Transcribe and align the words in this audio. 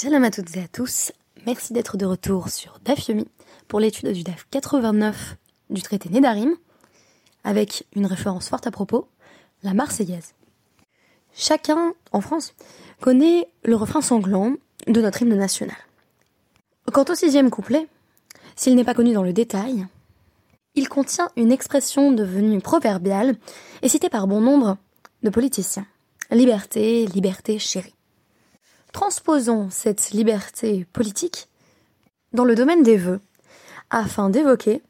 Shalom 0.00 0.24
à 0.24 0.30
toutes 0.30 0.56
et 0.56 0.62
à 0.62 0.68
tous, 0.68 1.12
merci 1.44 1.74
d'être 1.74 1.98
de 1.98 2.06
retour 2.06 2.48
sur 2.48 2.78
DAF 2.82 3.08
Yomi 3.08 3.28
pour 3.68 3.80
l'étude 3.80 4.08
du 4.12 4.22
DAF 4.22 4.46
89 4.50 5.36
du 5.68 5.82
traité 5.82 6.08
Nédarim, 6.08 6.56
avec 7.44 7.86
une 7.94 8.06
référence 8.06 8.48
forte 8.48 8.66
à 8.66 8.70
propos, 8.70 9.08
la 9.62 9.74
Marseillaise. 9.74 10.32
Chacun, 11.34 11.92
en 12.12 12.22
France, 12.22 12.54
connaît 13.02 13.50
le 13.62 13.76
refrain 13.76 14.00
sanglant 14.00 14.54
de 14.86 15.02
notre 15.02 15.20
hymne 15.20 15.36
national. 15.36 15.76
Quant 16.90 17.04
au 17.10 17.14
sixième 17.14 17.50
couplet, 17.50 17.86
s'il 18.56 18.76
n'est 18.76 18.84
pas 18.84 18.94
connu 18.94 19.12
dans 19.12 19.22
le 19.22 19.34
détail, 19.34 19.86
il 20.76 20.88
contient 20.88 21.28
une 21.36 21.52
expression 21.52 22.10
devenue 22.10 22.62
proverbiale 22.62 23.36
et 23.82 23.90
citée 23.90 24.08
par 24.08 24.26
bon 24.26 24.40
nombre 24.40 24.78
de 25.22 25.28
politiciens. 25.28 25.86
Liberté, 26.30 27.04
liberté 27.04 27.58
chérie. 27.58 27.94
Transposons 28.92 29.70
cette 29.70 30.10
liberté 30.10 30.86
politique 30.92 31.48
dans 32.32 32.44
le 32.44 32.54
domaine 32.54 32.82
des 32.82 32.96
vœux, 32.96 33.20
afin 33.90 34.30
d'évoquer 34.30 34.82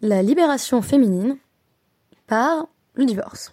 la 0.00 0.22
libération 0.22 0.82
féminine 0.82 1.36
par 2.26 2.66
le 2.94 3.04
divorce. 3.04 3.52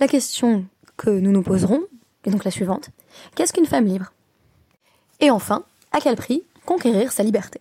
La 0.00 0.08
question 0.08 0.66
que 0.96 1.10
nous 1.10 1.30
nous 1.30 1.42
poserons 1.42 1.82
est 2.24 2.30
donc 2.30 2.44
la 2.44 2.50
suivante. 2.50 2.90
Qu'est-ce 3.34 3.52
qu'une 3.52 3.66
femme 3.66 3.86
libre? 3.86 4.12
Et 5.20 5.30
enfin, 5.30 5.64
à 5.92 6.00
quel 6.00 6.16
prix 6.16 6.44
conquérir 6.64 7.12
sa 7.12 7.22
liberté? 7.22 7.60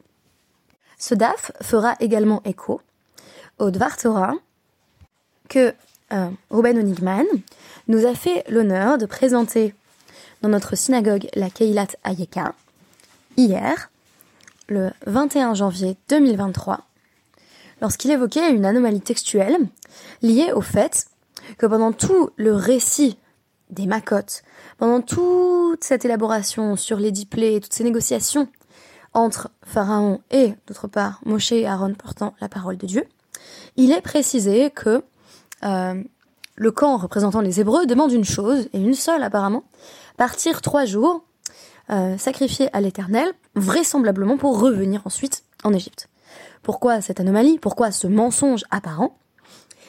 Ce 0.97 1.13
DAF 1.13 1.51
fera 1.61 1.95
également 1.99 2.41
écho 2.43 2.81
au 3.59 3.71
Dvar 3.71 3.97
Torah 3.97 4.33
que 5.49 5.73
euh, 6.11 6.29
Ruben 6.49 6.77
Onigman 6.77 7.25
nous 7.87 8.05
a 8.05 8.15
fait 8.15 8.43
l'honneur 8.49 8.97
de 8.97 9.05
présenter 9.05 9.73
dans 10.45 10.51
notre 10.51 10.75
synagogue, 10.75 11.27
la 11.33 11.49
Keilat 11.49 11.87
Ayeka, 12.03 12.53
hier, 13.35 13.89
le 14.67 14.91
21 15.07 15.55
janvier 15.55 15.97
2023, 16.07 16.81
lorsqu'il 17.81 18.11
évoquait 18.11 18.51
une 18.51 18.63
anomalie 18.63 19.01
textuelle 19.01 19.57
liée 20.21 20.51
au 20.53 20.61
fait 20.61 21.07
que 21.57 21.65
pendant 21.65 21.93
tout 21.93 22.29
le 22.35 22.53
récit 22.53 23.17
des 23.71 23.87
macotes, 23.87 24.43
pendant 24.77 25.01
toute 25.01 25.83
cette 25.83 26.05
élaboration 26.05 26.75
sur 26.75 26.99
les 26.99 27.11
diplés 27.11 27.59
toutes 27.59 27.73
ces 27.73 27.83
négociations 27.83 28.47
entre 29.13 29.49
Pharaon 29.63 30.21
et, 30.29 30.53
d'autre 30.67 30.87
part, 30.87 31.21
Moshe 31.25 31.53
et 31.53 31.65
Aaron 31.65 31.95
portant 31.95 32.35
la 32.39 32.49
parole 32.49 32.77
de 32.77 32.85
Dieu, 32.85 33.07
il 33.77 33.91
est 33.91 34.01
précisé 34.01 34.69
que 34.69 35.03
euh, 35.63 36.03
le 36.55 36.71
camp 36.71 36.97
représentant 36.97 37.41
les 37.41 37.59
Hébreux 37.59 37.87
demande 37.87 38.11
une 38.11 38.23
chose, 38.23 38.69
et 38.73 38.79
une 38.79 38.93
seule 38.93 39.23
apparemment, 39.23 39.63
partir 40.17 40.61
trois 40.61 40.85
jours, 40.85 41.23
euh, 41.89 42.17
sacrifier 42.17 42.69
à 42.75 42.81
l'Éternel, 42.81 43.31
vraisemblablement 43.55 44.37
pour 44.37 44.59
revenir 44.59 45.01
ensuite 45.05 45.43
en 45.63 45.73
Égypte. 45.73 46.09
Pourquoi 46.63 47.01
cette 47.01 47.19
anomalie? 47.19 47.59
Pourquoi 47.59 47.91
ce 47.91 48.07
mensonge 48.07 48.63
apparent? 48.71 49.17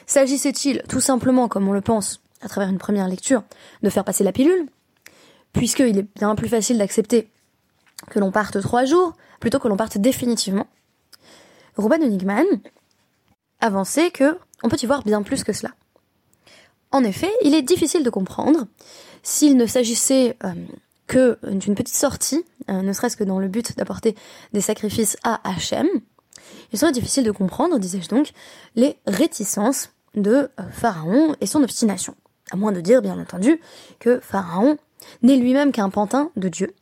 S'agissait-il 0.05 0.83
tout 0.87 1.01
simplement, 1.01 1.47
comme 1.47 1.67
on 1.67 1.73
le 1.73 1.81
pense 1.81 2.21
à 2.41 2.47
travers 2.47 2.69
une 2.69 2.77
première 2.77 3.07
lecture, 3.07 3.43
de 3.81 3.89
faire 3.89 4.05
passer 4.05 4.23
la 4.23 4.31
pilule? 4.31 4.69
Puisqu'il 5.53 5.97
est 5.97 6.07
bien 6.15 6.35
plus 6.35 6.49
facile 6.49 6.77
d'accepter 6.77 7.29
que 8.09 8.19
l'on 8.19 8.31
parte 8.31 8.61
trois 8.61 8.85
jours 8.85 9.13
plutôt 9.39 9.59
que 9.59 9.67
l'on 9.67 9.77
parte 9.77 9.97
définitivement. 9.97 10.67
Ruben 11.77 12.03
Enigman 12.03 12.45
avançait 13.59 14.11
que 14.11 14.37
on 14.63 14.69
peut 14.69 14.77
y 14.81 14.85
voir 14.85 15.03
bien 15.03 15.21
plus 15.23 15.43
que 15.43 15.53
cela. 15.53 15.73
En 16.91 17.03
effet, 17.03 17.31
il 17.43 17.53
est 17.53 17.61
difficile 17.61 18.03
de 18.03 18.09
comprendre 18.09 18.67
s'il 19.23 19.57
ne 19.57 19.65
s'agissait 19.65 20.37
euh, 20.43 20.53
que 21.07 21.37
d'une 21.49 21.75
petite 21.75 21.95
sortie, 21.95 22.43
euh, 22.69 22.81
ne 22.81 22.93
serait-ce 22.93 23.17
que 23.17 23.23
dans 23.23 23.39
le 23.39 23.47
but 23.47 23.77
d'apporter 23.77 24.15
des 24.53 24.61
sacrifices 24.61 25.17
à 25.23 25.41
Hachem, 25.49 25.87
il 26.71 26.79
serait 26.79 26.91
difficile 26.91 27.23
de 27.23 27.31
comprendre, 27.31 27.79
disais-je 27.79 28.09
donc, 28.09 28.31
les 28.75 28.97
réticences 29.05 29.91
de 30.15 30.49
euh, 30.59 30.63
Pharaon 30.71 31.35
et 31.41 31.45
son 31.45 31.63
obstination. 31.63 32.15
À 32.51 32.55
moins 32.55 32.71
de 32.71 32.81
dire, 32.81 33.01
bien 33.01 33.19
entendu, 33.19 33.59
que 33.99 34.19
Pharaon 34.19 34.77
n'est 35.21 35.37
lui-même 35.37 35.71
qu'un 35.71 35.89
pantin 35.89 36.31
de 36.35 36.49
Dieu. 36.49 36.73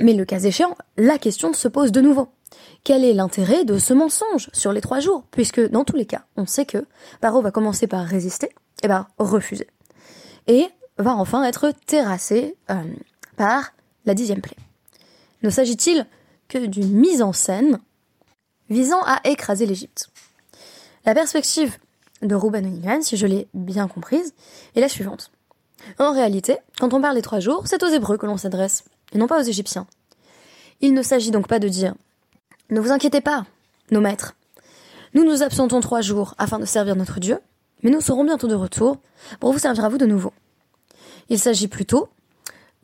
Mais 0.00 0.12
le 0.12 0.24
cas 0.24 0.40
échéant, 0.40 0.76
la 0.96 1.18
question 1.18 1.52
se 1.52 1.68
pose 1.68 1.92
de 1.92 2.00
nouveau. 2.00 2.28
Quel 2.84 3.04
est 3.04 3.14
l'intérêt 3.14 3.64
de 3.64 3.78
ce 3.78 3.92
mensonge 3.92 4.48
sur 4.52 4.72
les 4.72 4.80
trois 4.80 5.00
jours? 5.00 5.24
Puisque 5.30 5.60
dans 5.70 5.84
tous 5.84 5.96
les 5.96 6.06
cas, 6.06 6.24
on 6.36 6.46
sait 6.46 6.66
que 6.66 6.86
Paro 7.20 7.42
va 7.42 7.50
commencer 7.50 7.86
par 7.86 8.04
résister 8.06 8.50
et 8.82 8.88
va 8.88 9.08
refuser. 9.18 9.66
Et 10.48 10.68
va 10.96 11.14
enfin 11.14 11.44
être 11.44 11.72
terrassé 11.86 12.56
euh, 12.70 12.82
par 13.36 13.72
la 14.04 14.14
dixième 14.14 14.40
plaie. 14.40 14.56
Ne 15.42 15.50
s'agit-il 15.50 16.06
que 16.48 16.58
d'une 16.58 16.90
mise 16.90 17.22
en 17.22 17.32
scène 17.32 17.78
visant 18.68 19.02
à 19.04 19.20
écraser 19.24 19.66
l'Égypte? 19.66 20.10
La 21.04 21.14
perspective 21.14 21.76
de 22.22 22.34
Ruben 22.34 22.66
Onigan, 22.66 23.02
si 23.02 23.16
je 23.16 23.26
l'ai 23.26 23.48
bien 23.54 23.86
comprise, 23.86 24.34
est 24.74 24.80
la 24.80 24.88
suivante. 24.88 25.30
En 25.98 26.12
réalité, 26.12 26.58
quand 26.80 26.92
on 26.92 27.00
parle 27.00 27.14
des 27.14 27.22
trois 27.22 27.40
jours, 27.40 27.66
c'est 27.66 27.82
aux 27.84 27.88
Hébreux 27.88 28.18
que 28.18 28.26
l'on 28.26 28.36
s'adresse, 28.36 28.84
et 29.12 29.18
non 29.18 29.28
pas 29.28 29.40
aux 29.40 29.46
Égyptiens. 29.46 29.86
Il 30.80 30.94
ne 30.94 31.02
s'agit 31.02 31.30
donc 31.30 31.46
pas 31.46 31.60
de 31.60 31.68
dire 31.68 31.94
ne 32.70 32.80
vous 32.80 32.90
inquiétez 32.90 33.22
pas, 33.22 33.46
nos 33.90 34.00
maîtres. 34.00 34.34
Nous 35.14 35.24
nous 35.24 35.42
absentons 35.42 35.80
trois 35.80 36.02
jours 36.02 36.34
afin 36.36 36.58
de 36.58 36.66
servir 36.66 36.96
notre 36.96 37.18
Dieu, 37.18 37.38
mais 37.82 37.90
nous 37.90 38.00
serons 38.00 38.24
bientôt 38.24 38.48
de 38.48 38.54
retour 38.54 38.98
pour 39.40 39.52
vous 39.52 39.58
servir 39.58 39.84
à 39.84 39.88
vous 39.88 39.98
de 39.98 40.06
nouveau. 40.06 40.32
Il 41.28 41.38
s'agit 41.38 41.68
plutôt 41.68 42.08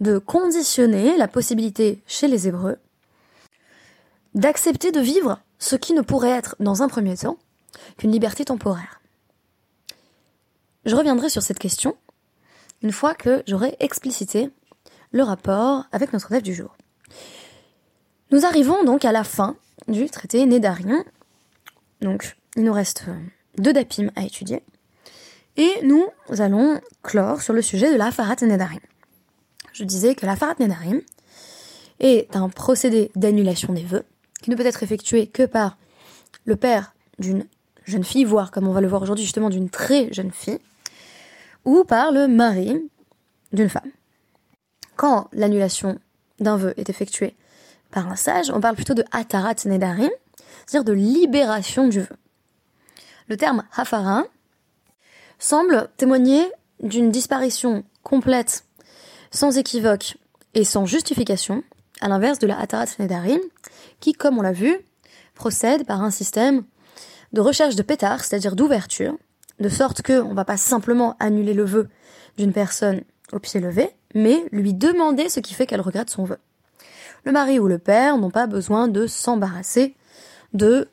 de 0.01 0.19
conditionner 0.19 1.17
la 1.17 1.29
possibilité 1.29 2.03
chez 2.07 2.29
les 2.29 2.49
Hébreux 2.49 2.79
d'accepter 4.35 4.91
de 4.91 5.01
vivre 5.01 5.41
ce 5.59 5.77
qui 5.77 5.95
ne 5.95 6.03
pourrait 6.03 6.31
être, 6.31 6.57
dans 6.59 6.83
un 6.83 6.89
premier 6.89 7.17
temps, 7.17 7.39
qu'une 7.97 8.13
liberté 8.13 8.45
temporaire. 8.45 9.01
Je 10.85 10.97
reviendrai 10.97 11.29
sur 11.29 11.43
cette 11.43 11.59
question 11.59 11.97
une 12.83 12.93
fois 12.93 13.15
que 13.15 13.43
j'aurai 13.47 13.77
explicité 13.81 14.51
le 15.13 15.23
rapport 15.23 15.85
avec 15.93 16.13
notre 16.13 16.29
rêve 16.29 16.43
du 16.43 16.55
jour. 16.55 16.77
Nous 18.31 18.45
arrivons 18.45 18.85
donc 18.85 19.05
à 19.05 19.13
la 19.13 19.25
fin 19.25 19.57
du 19.89 20.11
traité 20.11 20.45
Nédarien. 20.45 21.05
Donc, 22.01 22.37
il 22.57 22.65
nous 22.65 22.73
reste 22.73 23.05
deux 23.57 23.73
dapim 23.73 24.11
à 24.17 24.25
étudier. 24.25 24.63
Et 25.57 25.73
nous 25.83 26.09
allons 26.39 26.81
clore 27.03 27.41
sur 27.41 27.53
le 27.53 27.63
sujet 27.63 27.93
de 27.93 27.97
la 27.97 28.11
Farat 28.11 28.37
Nédarim. 28.43 28.81
Je 29.73 29.85
disais 29.85 30.15
que 30.15 30.27
la 30.27 30.35
Farat 30.35 30.57
Nédarim 30.59 31.01
est 32.01 32.35
un 32.35 32.49
procédé 32.49 33.13
d'annulation 33.15 33.73
des 33.73 33.85
vœux 33.85 34.05
qui 34.43 34.51
ne 34.51 34.57
peut 34.57 34.67
être 34.67 34.83
effectué 34.83 35.27
que 35.27 35.45
par 35.45 35.79
le 36.45 36.57
père 36.57 36.95
d'une 37.19 37.47
jeune 37.85 38.05
fille, 38.05 38.25
voire 38.25 38.51
comme 38.51 38.67
on 38.67 38.73
va 38.73 38.81
le 38.81 38.89
voir 38.89 39.03
aujourd'hui 39.03 39.25
justement 39.25 39.49
d'une 39.49 39.71
très 39.71 40.13
jeune 40.13 40.33
fille, 40.33 40.59
ou 41.65 41.85
par 41.85 42.11
le 42.11 42.27
mari 42.27 42.91
d'une 43.53 43.69
femme. 43.69 43.91
Quand 44.97 45.29
l'annulation 45.33 45.99
d'un 46.41 46.57
vœu 46.57 46.75
est 46.77 46.91
effectuée 46.91 47.37
par 47.91 48.09
un 48.09 48.17
sage, 48.17 48.51
on 48.51 48.61
parle 48.61 48.75
plutôt 48.75 48.95
de 48.95 49.05
Atarat 49.13 49.55
Nedarim, 49.67 50.11
c'est-à-dire 50.67 50.85
de 50.85 50.93
libération 50.93 51.87
du 51.89 52.01
vœu. 52.01 52.17
Le 53.29 53.37
terme 53.37 53.65
Hafara 53.77 54.25
semble 55.39 55.89
témoigner 55.97 56.51
d'une 56.83 57.11
disparition 57.11 57.85
complète, 58.03 58.65
sans 59.31 59.57
équivoque 59.57 60.17
et 60.55 60.65
sans 60.65 60.87
justification, 60.87 61.63
à 62.01 62.09
l'inverse 62.09 62.39
de 62.39 62.47
la 62.47 62.59
Atarat 62.59 62.87
Nedarim, 62.99 63.41
qui, 64.01 64.13
comme 64.13 64.39
on 64.39 64.43
l'a 64.43 64.53
vu, 64.53 64.77
procède 65.35 65.87
par 65.87 66.03
un 66.03 66.11
système 66.11 66.65
de 67.33 67.41
recherche 67.41 67.77
de 67.77 67.83
pétard, 67.83 68.25
c'est-à-dire 68.25 68.57
d'ouverture, 68.57 69.17
de 69.61 69.69
sorte 69.69 70.03
qu'on 70.03 70.31
ne 70.31 70.35
va 70.35 70.45
pas 70.45 70.57
simplement 70.57 71.17
annuler 71.21 71.55
le 71.55 71.65
vœu 71.65 71.89
d'une 72.37 72.53
personne 72.53 73.03
au 73.33 73.39
pied 73.39 73.61
levé, 73.61 73.91
mais 74.15 74.45
lui 74.53 74.75
demander 74.75 75.29
ce 75.29 75.41
qui 75.41 75.55
fait 75.55 75.67
qu'elle 75.67 75.81
regrette 75.81 76.11
son 76.11 76.25
vœu. 76.25 76.39
Le 77.25 77.33
mari 77.33 77.59
ou 77.59 77.67
le 77.67 77.79
père 77.79 78.19
n'ont 78.19 78.31
pas 78.31 78.47
besoin 78.47 78.87
de 78.89 79.07
s'embarrasser 79.07 79.97
de 80.53 80.89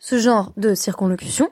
ce 0.00 0.18
genre 0.18 0.52
de 0.56 0.74
circonlocution 0.74 1.50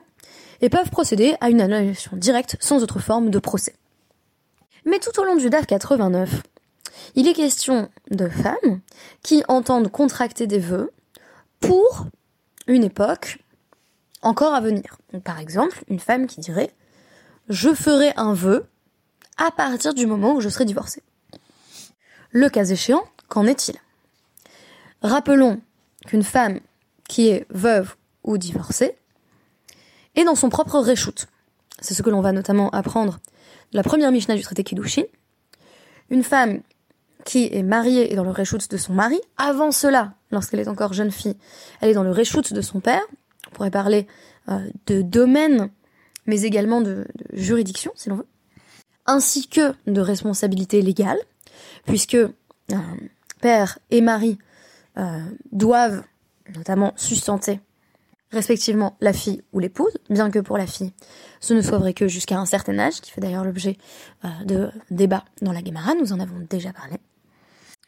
et 0.61 0.69
peuvent 0.69 0.89
procéder 0.89 1.35
à 1.41 1.49
une 1.49 1.61
annulation 1.61 2.15
directe 2.15 2.57
sans 2.59 2.83
autre 2.83 2.99
forme 2.99 3.29
de 3.29 3.39
procès. 3.39 3.75
Mais 4.85 4.99
tout 4.99 5.19
au 5.19 5.23
long 5.23 5.35
du 5.35 5.49
DAF 5.49 5.65
89, 5.67 6.43
il 7.15 7.27
est 7.27 7.33
question 7.33 7.89
de 8.09 8.27
femmes 8.29 8.81
qui 9.23 9.43
entendent 9.47 9.91
contracter 9.91 10.47
des 10.47 10.59
vœux 10.59 10.91
pour 11.59 12.07
une 12.67 12.83
époque 12.83 13.39
encore 14.21 14.53
à 14.53 14.61
venir. 14.61 14.97
par 15.23 15.39
exemple, 15.39 15.83
une 15.87 15.99
femme 15.99 16.27
qui 16.27 16.39
dirait 16.39 16.71
Je 17.49 17.73
ferai 17.73 18.13
un 18.17 18.33
vœu 18.33 18.65
à 19.37 19.51
partir 19.51 19.93
du 19.93 20.05
moment 20.05 20.33
où 20.33 20.41
je 20.41 20.49
serai 20.49 20.65
divorcée. 20.65 21.03
Le 22.31 22.49
cas 22.49 22.65
échéant, 22.65 23.03
Qu'en 23.27 23.45
est-il? 23.45 23.75
Rappelons 25.01 25.61
qu'une 26.05 26.23
femme 26.23 26.59
qui 27.07 27.27
est 27.27 27.45
veuve 27.49 27.95
ou 28.23 28.37
divorcée 28.37 28.97
est 30.17 30.25
dans 30.25 30.35
son 30.35 30.49
propre 30.49 30.79
reshoot. 30.79 31.27
C'est 31.79 31.93
ce 31.93 32.03
que 32.03 32.09
l'on 32.09 32.21
va 32.21 32.33
notamment 32.33 32.69
apprendre 32.71 33.19
de 33.71 33.77
la 33.77 33.83
première 33.83 34.11
Mishnah 34.11 34.35
du 34.35 34.41
traité 34.41 34.63
Kiddushin. 34.63 35.03
Une 36.09 36.23
femme 36.23 36.61
qui 37.23 37.49
est 37.51 37.63
mariée 37.63 38.11
et 38.11 38.15
dans 38.15 38.23
le 38.23 38.31
réchoute 38.31 38.69
de 38.71 38.77
son 38.77 38.93
mari. 38.93 39.19
Avant 39.37 39.71
cela, 39.71 40.13
lorsqu'elle 40.31 40.61
est 40.61 40.69
encore 40.69 40.93
jeune 40.93 41.11
fille, 41.11 41.35
elle 41.81 41.89
est 41.89 41.93
dans 41.93 42.03
le 42.03 42.11
réchoute 42.11 42.53
de 42.53 42.61
son 42.61 42.79
père. 42.79 43.01
On 43.47 43.55
pourrait 43.55 43.71
parler 43.71 44.07
euh, 44.49 44.59
de 44.85 45.01
domaine, 45.01 45.69
mais 46.25 46.43
également 46.43 46.79
de, 46.79 47.05
de 47.15 47.37
juridiction, 47.37 47.91
si 47.95 48.09
l'on 48.09 48.15
veut. 48.17 48.27
Ainsi 49.05 49.47
que 49.47 49.73
de 49.87 49.99
responsabilité 49.99 50.81
légale, 50.81 51.19
puisque 51.85 52.15
euh, 52.15 52.29
père 53.41 53.77
et 53.91 54.01
mari 54.01 54.37
euh, 54.97 55.19
doivent 55.51 56.03
notamment 56.55 56.93
sustenter 56.95 57.59
respectivement 58.31 58.97
la 59.01 59.13
fille 59.13 59.41
ou 59.53 59.59
l'épouse, 59.59 59.97
bien 60.09 60.29
que 60.29 60.39
pour 60.39 60.57
la 60.57 60.67
fille, 60.67 60.93
ce 61.39 61.53
ne 61.53 61.61
soit 61.61 61.77
vrai 61.77 61.93
que 61.93 62.07
jusqu'à 62.07 62.37
un 62.37 62.45
certain 62.45 62.77
âge, 62.79 63.01
qui 63.01 63.11
fait 63.11 63.21
d'ailleurs 63.21 63.45
l'objet 63.45 63.77
euh, 64.25 64.27
de 64.45 64.69
débats 64.91 65.25
dans 65.41 65.51
la 65.51 65.61
Guémara, 65.61 65.93
nous 65.95 66.13
en 66.13 66.19
avons 66.19 66.39
déjà 66.49 66.73
parlé. 66.73 66.97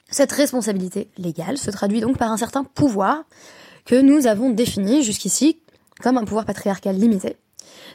Cette 0.10 0.32
responsabilité 0.32 1.10
légale 1.18 1.58
se 1.58 1.70
traduit 1.70 2.02
donc 2.02 2.18
par 2.18 2.32
un 2.32 2.38
certain 2.38 2.64
pouvoir 2.64 3.24
que 3.86 3.96
nous 3.96 4.28
avons 4.28 4.50
défini 4.50 5.04
jusqu'ici 5.04 5.60
comme 6.02 6.18
un 6.18 6.24
pouvoir 6.24 6.46
patriarcal 6.46 6.96
limité. 6.96 7.38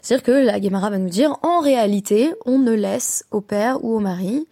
C'est-à-dire 0.02 0.22
que 0.24 0.32
la 0.32 0.60
Guémara 0.60 0.90
va 0.90 0.98
nous 0.98 1.08
dire, 1.08 1.36
en 1.42 1.60
réalité, 1.60 2.32
on 2.44 2.58
ne 2.58 2.72
laisse 2.72 3.24
au 3.30 3.40
père 3.40 3.82
ou 3.84 3.96
au 3.96 4.00
mari 4.00 4.46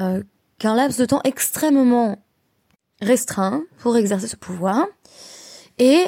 euh, 0.00 0.22
qu'un 0.58 0.74
laps 0.74 0.98
de 0.98 1.04
temps 1.04 1.20
extrêmement 1.24 2.16
restreint 3.00 3.62
pour 3.78 3.96
exercer 3.96 4.26
ce 4.26 4.36
pouvoir. 4.36 4.86
Et 5.78 6.06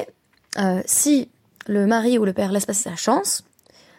euh, 0.57 0.81
si 0.85 1.29
le 1.67 1.85
mari 1.85 2.17
ou 2.17 2.25
le 2.25 2.33
père 2.33 2.51
laisse 2.51 2.65
passer 2.65 2.89
sa 2.89 2.95
chance, 2.95 3.43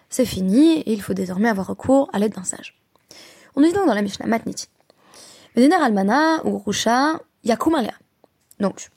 c'est 0.09 0.27
fini 0.27 0.81
et 0.81 0.93
il 0.93 1.03
faut 1.03 1.15
désormais 1.15 1.49
avoir 1.49 1.67
recours 1.67 2.11
à 2.13 2.19
l'aide 2.19 2.35
d'un 2.35 2.45
sage. 2.45 2.79
On 3.57 3.61
nous 3.61 3.69
dit 3.69 3.73
donc 3.73 3.87
dans 3.87 3.95
la 3.95 4.03
Mishnah 4.03 4.27
Matniti. 4.27 4.69
Vedener 5.57 5.77
Almana 5.77 6.45
ou 6.45 6.59
Rusha 6.59 7.21
Yakum 7.45 7.75
Donc, 8.61 8.89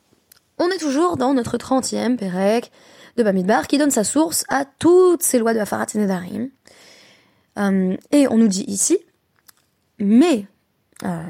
on 0.57 0.69
est 0.69 0.77
toujours 0.77 1.17
dans 1.17 1.33
notre 1.33 1.57
30e 1.57 2.15
Pérec 2.15 2.71
de 3.17 3.23
Bamidbar 3.23 3.67
qui 3.67 3.77
donne 3.77 3.91
sa 3.91 4.03
source 4.03 4.45
à 4.49 4.65
toutes 4.65 5.23
ces 5.23 5.39
lois 5.39 5.53
de 5.53 5.59
Afarat 5.59 5.87
Nedarim. 5.95 6.49
Euh, 7.57 7.95
et 8.11 8.27
on 8.27 8.37
nous 8.37 8.47
dit 8.47 8.65
ici, 8.67 8.99
mais, 9.99 10.45
euh, 11.03 11.23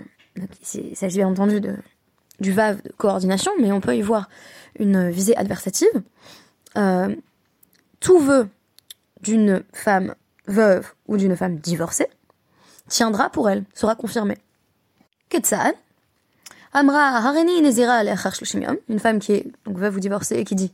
il 0.73 0.95
s'agit 0.95 1.17
bien 1.17 1.27
entendu 1.27 1.61
du 2.39 2.51
VAV 2.51 2.81
de 2.81 2.91
coordination, 2.97 3.51
mais 3.59 3.71
on 3.71 3.81
peut 3.81 3.95
y 3.95 4.01
voir 4.01 4.29
une 4.79 5.09
visée 5.09 5.35
adversative. 5.37 6.01
Euh, 6.77 7.15
tout 7.99 8.19
vœu 8.19 8.49
d'une 9.21 9.63
femme 9.73 10.15
veuve 10.47 10.93
ou 11.07 11.17
d'une 11.17 11.35
femme 11.35 11.57
divorcée 11.57 12.07
tiendra 12.87 13.29
pour 13.29 13.49
elle, 13.49 13.63
sera 13.73 13.95
confirmé. 13.95 14.37
Ketsan, 15.29 15.73
Amra 16.73 17.17
Hareni 17.17 17.61
Nezira 17.61 18.03
une 18.03 18.99
femme 18.99 19.19
qui 19.19 19.31
est 19.31 19.47
donc 19.65 19.77
veuve 19.77 19.95
ou 19.95 19.99
divorcée 19.99 20.43
qui 20.43 20.55
dit 20.55 20.71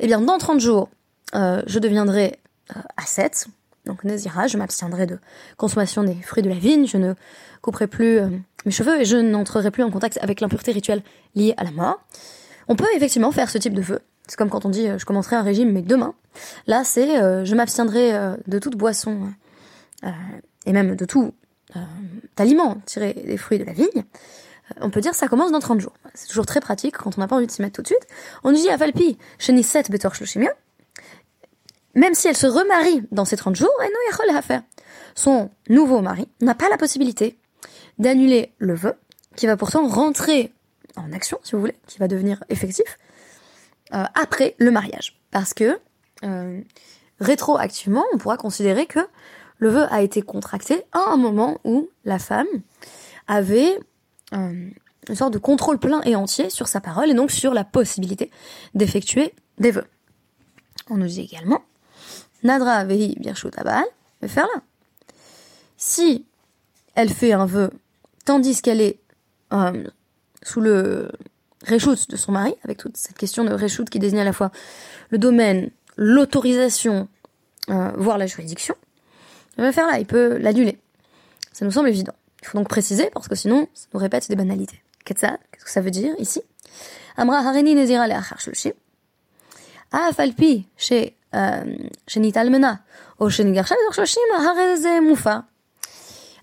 Eh 0.00 0.06
bien, 0.06 0.20
dans 0.20 0.38
30 0.38 0.60
jours, 0.60 0.88
euh, 1.34 1.62
je 1.66 1.78
deviendrai 1.78 2.40
euh, 2.74 2.80
ascète, 2.96 3.46
donc 3.84 4.02
Nezira, 4.02 4.48
je 4.48 4.56
m'abstiendrai 4.56 5.06
de 5.06 5.18
consommation 5.56 6.02
des 6.02 6.14
fruits 6.14 6.42
de 6.42 6.48
la 6.48 6.56
vigne, 6.56 6.86
je 6.86 6.96
ne 6.96 7.14
couperai 7.62 7.86
plus 7.86 8.18
mes 8.64 8.72
cheveux 8.72 9.00
et 9.00 9.04
je 9.04 9.16
n'entrerai 9.16 9.70
plus 9.70 9.84
en 9.84 9.90
contact 9.90 10.18
avec 10.20 10.40
l'impureté 10.40 10.72
rituelle 10.72 11.02
liée 11.36 11.54
à 11.56 11.64
la 11.64 11.70
mort. 11.70 12.00
On 12.68 12.76
peut 12.76 12.86
effectivement 12.94 13.32
faire 13.32 13.50
ce 13.50 13.58
type 13.58 13.74
de 13.74 13.82
vœu. 13.82 14.00
C'est 14.26 14.36
comme 14.36 14.50
quand 14.50 14.64
on 14.64 14.70
dit 14.70 14.88
euh, 14.88 14.98
je 14.98 15.04
commencerai 15.04 15.36
un 15.36 15.42
régime 15.42 15.72
mais 15.72 15.82
demain. 15.82 16.14
Là 16.66 16.84
c'est 16.84 17.20
euh, 17.20 17.44
je 17.44 17.54
m'abstiendrai 17.54 18.14
euh, 18.14 18.36
de 18.46 18.58
toute 18.58 18.76
boisson 18.76 19.32
et 20.66 20.72
même 20.72 20.94
de 20.94 21.04
tout 21.04 21.32
aliment 22.36 22.78
tiré 22.86 23.12
des 23.26 23.36
fruits 23.36 23.58
de 23.58 23.64
la 23.64 23.72
vigne. 23.72 24.04
On 24.80 24.90
peut 24.90 25.00
dire 25.00 25.14
ça 25.14 25.26
commence 25.26 25.50
dans 25.50 25.58
30 25.58 25.80
jours. 25.80 25.94
C'est 26.14 26.28
toujours 26.28 26.46
très 26.46 26.60
pratique 26.60 26.96
quand 26.96 27.16
on 27.16 27.20
n'a 27.20 27.26
pas 27.26 27.36
envie 27.36 27.46
de 27.46 27.50
s'y 27.50 27.62
mettre 27.62 27.74
tout 27.74 27.82
de 27.82 27.88
suite. 27.88 28.06
On 28.44 28.52
dit 28.52 28.68
à 28.68 28.78
Falpi, 28.78 29.18
Shenisset 29.38 29.84
Betor 29.88 30.14
Shloshimia, 30.14 30.50
même 31.96 32.14
si 32.14 32.28
elle 32.28 32.36
se 32.36 32.46
remarie 32.46 33.02
dans 33.10 33.24
ces 33.24 33.36
30 33.36 33.56
jours, 33.56 33.72
elle 33.82 34.32
n'a 34.32 34.42
faire. 34.42 34.62
Son 35.14 35.50
nouveau 35.68 36.02
mari 36.02 36.28
n'a 36.40 36.54
pas 36.54 36.68
la 36.68 36.76
possibilité 36.76 37.38
d'annuler 37.98 38.52
le 38.58 38.74
vœu, 38.74 38.94
qui 39.34 39.46
va 39.46 39.56
pourtant 39.56 39.88
rentrer 39.88 40.52
en 40.96 41.12
action, 41.12 41.38
si 41.42 41.52
vous 41.52 41.60
voulez, 41.60 41.76
qui 41.86 41.98
va 41.98 42.08
devenir 42.08 42.42
effectif, 42.48 42.98
euh, 43.94 44.04
après 44.14 44.54
le 44.58 44.70
mariage. 44.70 45.20
Parce 45.30 45.54
que, 45.54 45.78
euh, 46.24 46.60
rétroactivement, 47.20 48.04
on 48.12 48.18
pourra 48.18 48.36
considérer 48.36 48.86
que 48.86 49.00
le 49.58 49.70
vœu 49.70 49.86
a 49.90 50.02
été 50.02 50.22
contracté 50.22 50.82
à 50.92 51.10
un 51.10 51.16
moment 51.16 51.58
où 51.64 51.88
la 52.04 52.18
femme 52.18 52.46
avait 53.26 53.78
euh, 54.34 54.68
une 55.08 55.14
sorte 55.14 55.32
de 55.32 55.38
contrôle 55.38 55.78
plein 55.78 56.02
et 56.02 56.16
entier 56.16 56.50
sur 56.50 56.68
sa 56.68 56.80
parole 56.80 57.10
et 57.10 57.14
donc 57.14 57.30
sur 57.30 57.54
la 57.54 57.64
possibilité 57.64 58.30
d'effectuer 58.74 59.34
des 59.58 59.70
vœux. 59.70 59.86
On 60.90 60.96
nous 60.96 61.06
dit 61.06 61.22
également, 61.22 61.62
Nadra 62.42 62.84
vehi 62.84 63.14
birshut 63.18 63.56
abal, 63.58 63.84
faire 64.26 64.46
là. 64.54 64.62
Si 65.76 66.26
elle 66.94 67.10
fait 67.10 67.32
un 67.32 67.46
vœu 67.46 67.70
tandis 68.24 68.60
qu'elle 68.60 68.80
est 68.80 68.98
sous 70.42 70.60
le 70.60 71.10
réchoute 71.64 72.10
de 72.10 72.16
son 72.16 72.32
mari, 72.32 72.54
avec 72.64 72.78
toute 72.78 72.96
cette 72.96 73.16
question 73.16 73.44
de 73.44 73.52
réchoute 73.52 73.90
qui 73.90 73.98
désigne 73.98 74.20
à 74.20 74.24
la 74.24 74.32
fois 74.32 74.50
le 75.10 75.18
domaine, 75.18 75.70
l'autorisation, 75.96 77.08
euh, 77.70 77.92
voire 77.96 78.18
la 78.18 78.26
juridiction, 78.26 78.74
il 79.58 79.64
va 79.64 79.72
faire 79.72 79.86
là, 79.86 79.98
il 79.98 80.06
peut 80.06 80.36
l'annuler. 80.36 80.78
Ça 81.52 81.64
nous 81.64 81.70
semble 81.70 81.88
évident. 81.88 82.12
Il 82.42 82.48
faut 82.48 82.58
donc 82.58 82.68
préciser, 82.68 83.10
parce 83.12 83.28
que 83.28 83.34
sinon, 83.34 83.68
ça 83.74 83.86
nous 83.94 84.00
répète 84.00 84.28
des 84.28 84.36
banalités. 84.36 84.82
Qu'est-ce 85.04 85.64
que 85.64 85.70
ça 85.70 85.80
veut 85.80 85.90
dire 85.90 86.14
ici? 86.18 86.42
Amra 87.16 87.38
harini 87.38 87.74
nezira 87.74 88.06
falpi 90.12 90.66
chez 90.76 91.16
chez 92.06 92.20
Nitalmena, 92.20 92.80
chez 93.28 95.00
Moufa. 95.00 95.44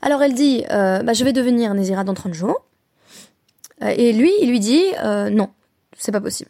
Alors 0.01 0.21
elle 0.21 0.33
dit, 0.33 0.65
euh, 0.69 1.01
bah, 1.01 1.13
je 1.13 1.23
vais 1.23 1.33
devenir 1.33 1.73
Nézira 1.73 2.03
dans 2.03 2.13
30 2.13 2.33
jours. 2.33 2.65
Euh, 3.83 3.93
et 3.95 4.13
lui, 4.13 4.31
il 4.41 4.49
lui 4.49 4.59
dit, 4.59 4.83
euh, 5.03 5.29
non, 5.29 5.49
c'est 5.97 6.11
pas 6.11 6.21
possible. 6.21 6.49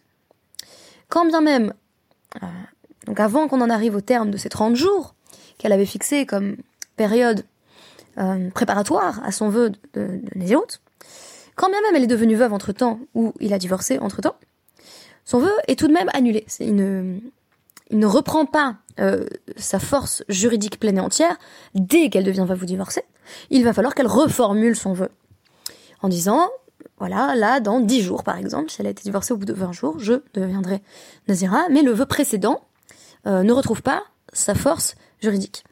Quand 1.10 1.26
bien 1.26 1.42
même, 1.42 1.74
donc 3.06 3.20
avant 3.20 3.48
qu'on 3.48 3.62
en 3.62 3.70
arrive 3.70 3.96
au 3.96 4.02
terme 4.02 4.32
de 4.32 4.38
ces 4.38 4.50
30 4.50 4.76
jours, 4.76 5.14
qu'elle 5.58 5.72
avait 5.72 5.86
fixé 5.86 6.26
comme 6.26 6.58
période 6.96 7.46
préparatoire 8.54 9.24
à 9.24 9.32
son 9.32 9.50
vœu 9.50 9.72
de, 9.94 10.22
de, 10.36 10.58
quand 11.56 11.70
bien 11.70 11.82
même 11.82 11.96
elle 11.96 12.04
est 12.04 12.08
devenue 12.08 12.36
veuve 12.36 12.54
entre-temps, 12.54 13.00
ou 13.14 13.34
il 13.40 13.54
a 13.54 13.60
divorcé 13.60 14.00
entre-temps, 14.00 14.36
son 15.24 15.40
vœu 15.40 15.52
est 15.68 15.78
tout 15.78 15.88
de 15.88 15.94
même 15.94 16.10
annulé. 16.14 16.46
il 16.60 16.76
ne 16.76 18.06
reprend 18.06 18.48
pas 18.48 18.78
sa 19.56 19.78
force 19.78 20.24
juridique 20.30 20.80
pleine 20.80 20.98
et 20.98 21.02
entière 21.02 21.38
dès 21.76 22.10
qu'elle 22.10 22.24
devient 22.24 22.46
veuve 22.48 22.64
ou 22.64 22.66
divorcée 22.66 23.04
il 23.50 23.64
va 23.64 23.74
falloir 23.74 23.96
qu'elle 23.96 24.08
reformule 24.08 24.76
son 24.76 24.94
vœu. 24.94 25.10
En 26.02 26.10
disant, 26.10 26.50
voilà, 27.06 27.36
là, 27.36 27.60
dans 27.60 27.82
10 27.82 28.02
jours, 28.02 28.24
par 28.24 28.38
exemple, 28.38 28.72
si 28.72 28.80
elle 28.80 28.88
a 28.88 28.92
été 28.92 29.04
divorcée 29.04 29.34
au 29.34 29.36
bout 29.36 29.44
de 29.44 29.52
20 29.52 29.74
jours, 29.74 30.00
je 30.00 30.22
deviendrai 30.34 30.82
Nazira, 31.28 31.68
mais 31.70 31.82
le 31.82 31.92
vœu 31.92 32.06
précédent 32.06 32.62
euh, 33.28 33.44
ne 33.44 33.52
retrouve 33.52 33.82
pas 33.82 34.04
sa 34.32 34.56
force 34.56 34.96
juridique. 35.22 35.66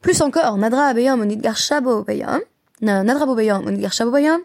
Plus 0.00 0.22
encore, 0.22 0.58
Nadra 0.58 0.84
Abeyam 0.84 1.20
Onidgar 1.20 1.56
Shabo 1.56 2.04
Bayam, 2.04 2.38
Nadra 2.82 3.26
Bobayam 3.26 3.66
Onidgar 3.66 3.92
Shabo 3.92 4.12
Bayam, 4.12 4.40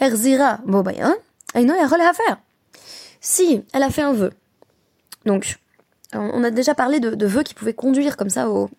Erzira 0.00 0.60
Bobayam, 0.64 1.12
Aino 1.52 1.74
à 1.74 2.12
faire. 2.14 2.38
Si 3.20 3.62
elle 3.74 3.82
a 3.82 3.90
fait 3.90 4.00
un 4.00 4.14
vœu, 4.14 4.30
donc, 5.26 5.58
on 6.14 6.42
a 6.44 6.50
déjà 6.50 6.74
parlé 6.74 6.98
de, 6.98 7.26
vœux 7.26 7.42
qui 7.42 7.52
pouvaient 7.52 7.74
conduire 7.74 8.16
comme 8.16 8.30
ça 8.30 8.48
au 8.48 8.70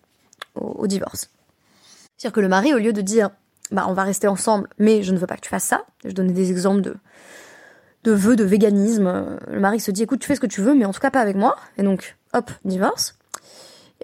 divorce. 0.88 1.30
C'est-à-dire 2.16 2.34
que 2.34 2.40
le 2.40 2.48
mari, 2.48 2.74
au 2.74 2.78
lieu 2.78 2.92
de 2.92 3.00
dire, 3.00 3.30
bah, 3.70 3.86
on 3.88 3.92
va 3.92 4.04
rester 4.04 4.28
ensemble, 4.28 4.68
mais 4.78 5.02
je 5.02 5.12
ne 5.12 5.18
veux 5.18 5.26
pas 5.26 5.36
que 5.36 5.42
tu 5.42 5.48
fasses 5.48 5.64
ça, 5.64 5.84
je 6.04 6.12
donnais 6.12 6.32
des 6.32 6.50
exemples 6.50 6.80
de, 6.80 6.96
de 8.04 8.12
vœux 8.12 8.36
de 8.36 8.44
véganisme, 8.44 9.38
le 9.48 9.60
mari 9.60 9.80
se 9.80 9.90
dit, 9.90 10.02
écoute, 10.02 10.20
tu 10.20 10.26
fais 10.26 10.34
ce 10.34 10.40
que 10.40 10.46
tu 10.46 10.60
veux, 10.60 10.74
mais 10.74 10.84
en 10.84 10.92
tout 10.92 11.00
cas 11.00 11.10
pas 11.10 11.20
avec 11.20 11.36
moi, 11.36 11.56
et 11.76 11.82
donc, 11.82 12.16
hop, 12.32 12.50
divorce. 12.64 13.16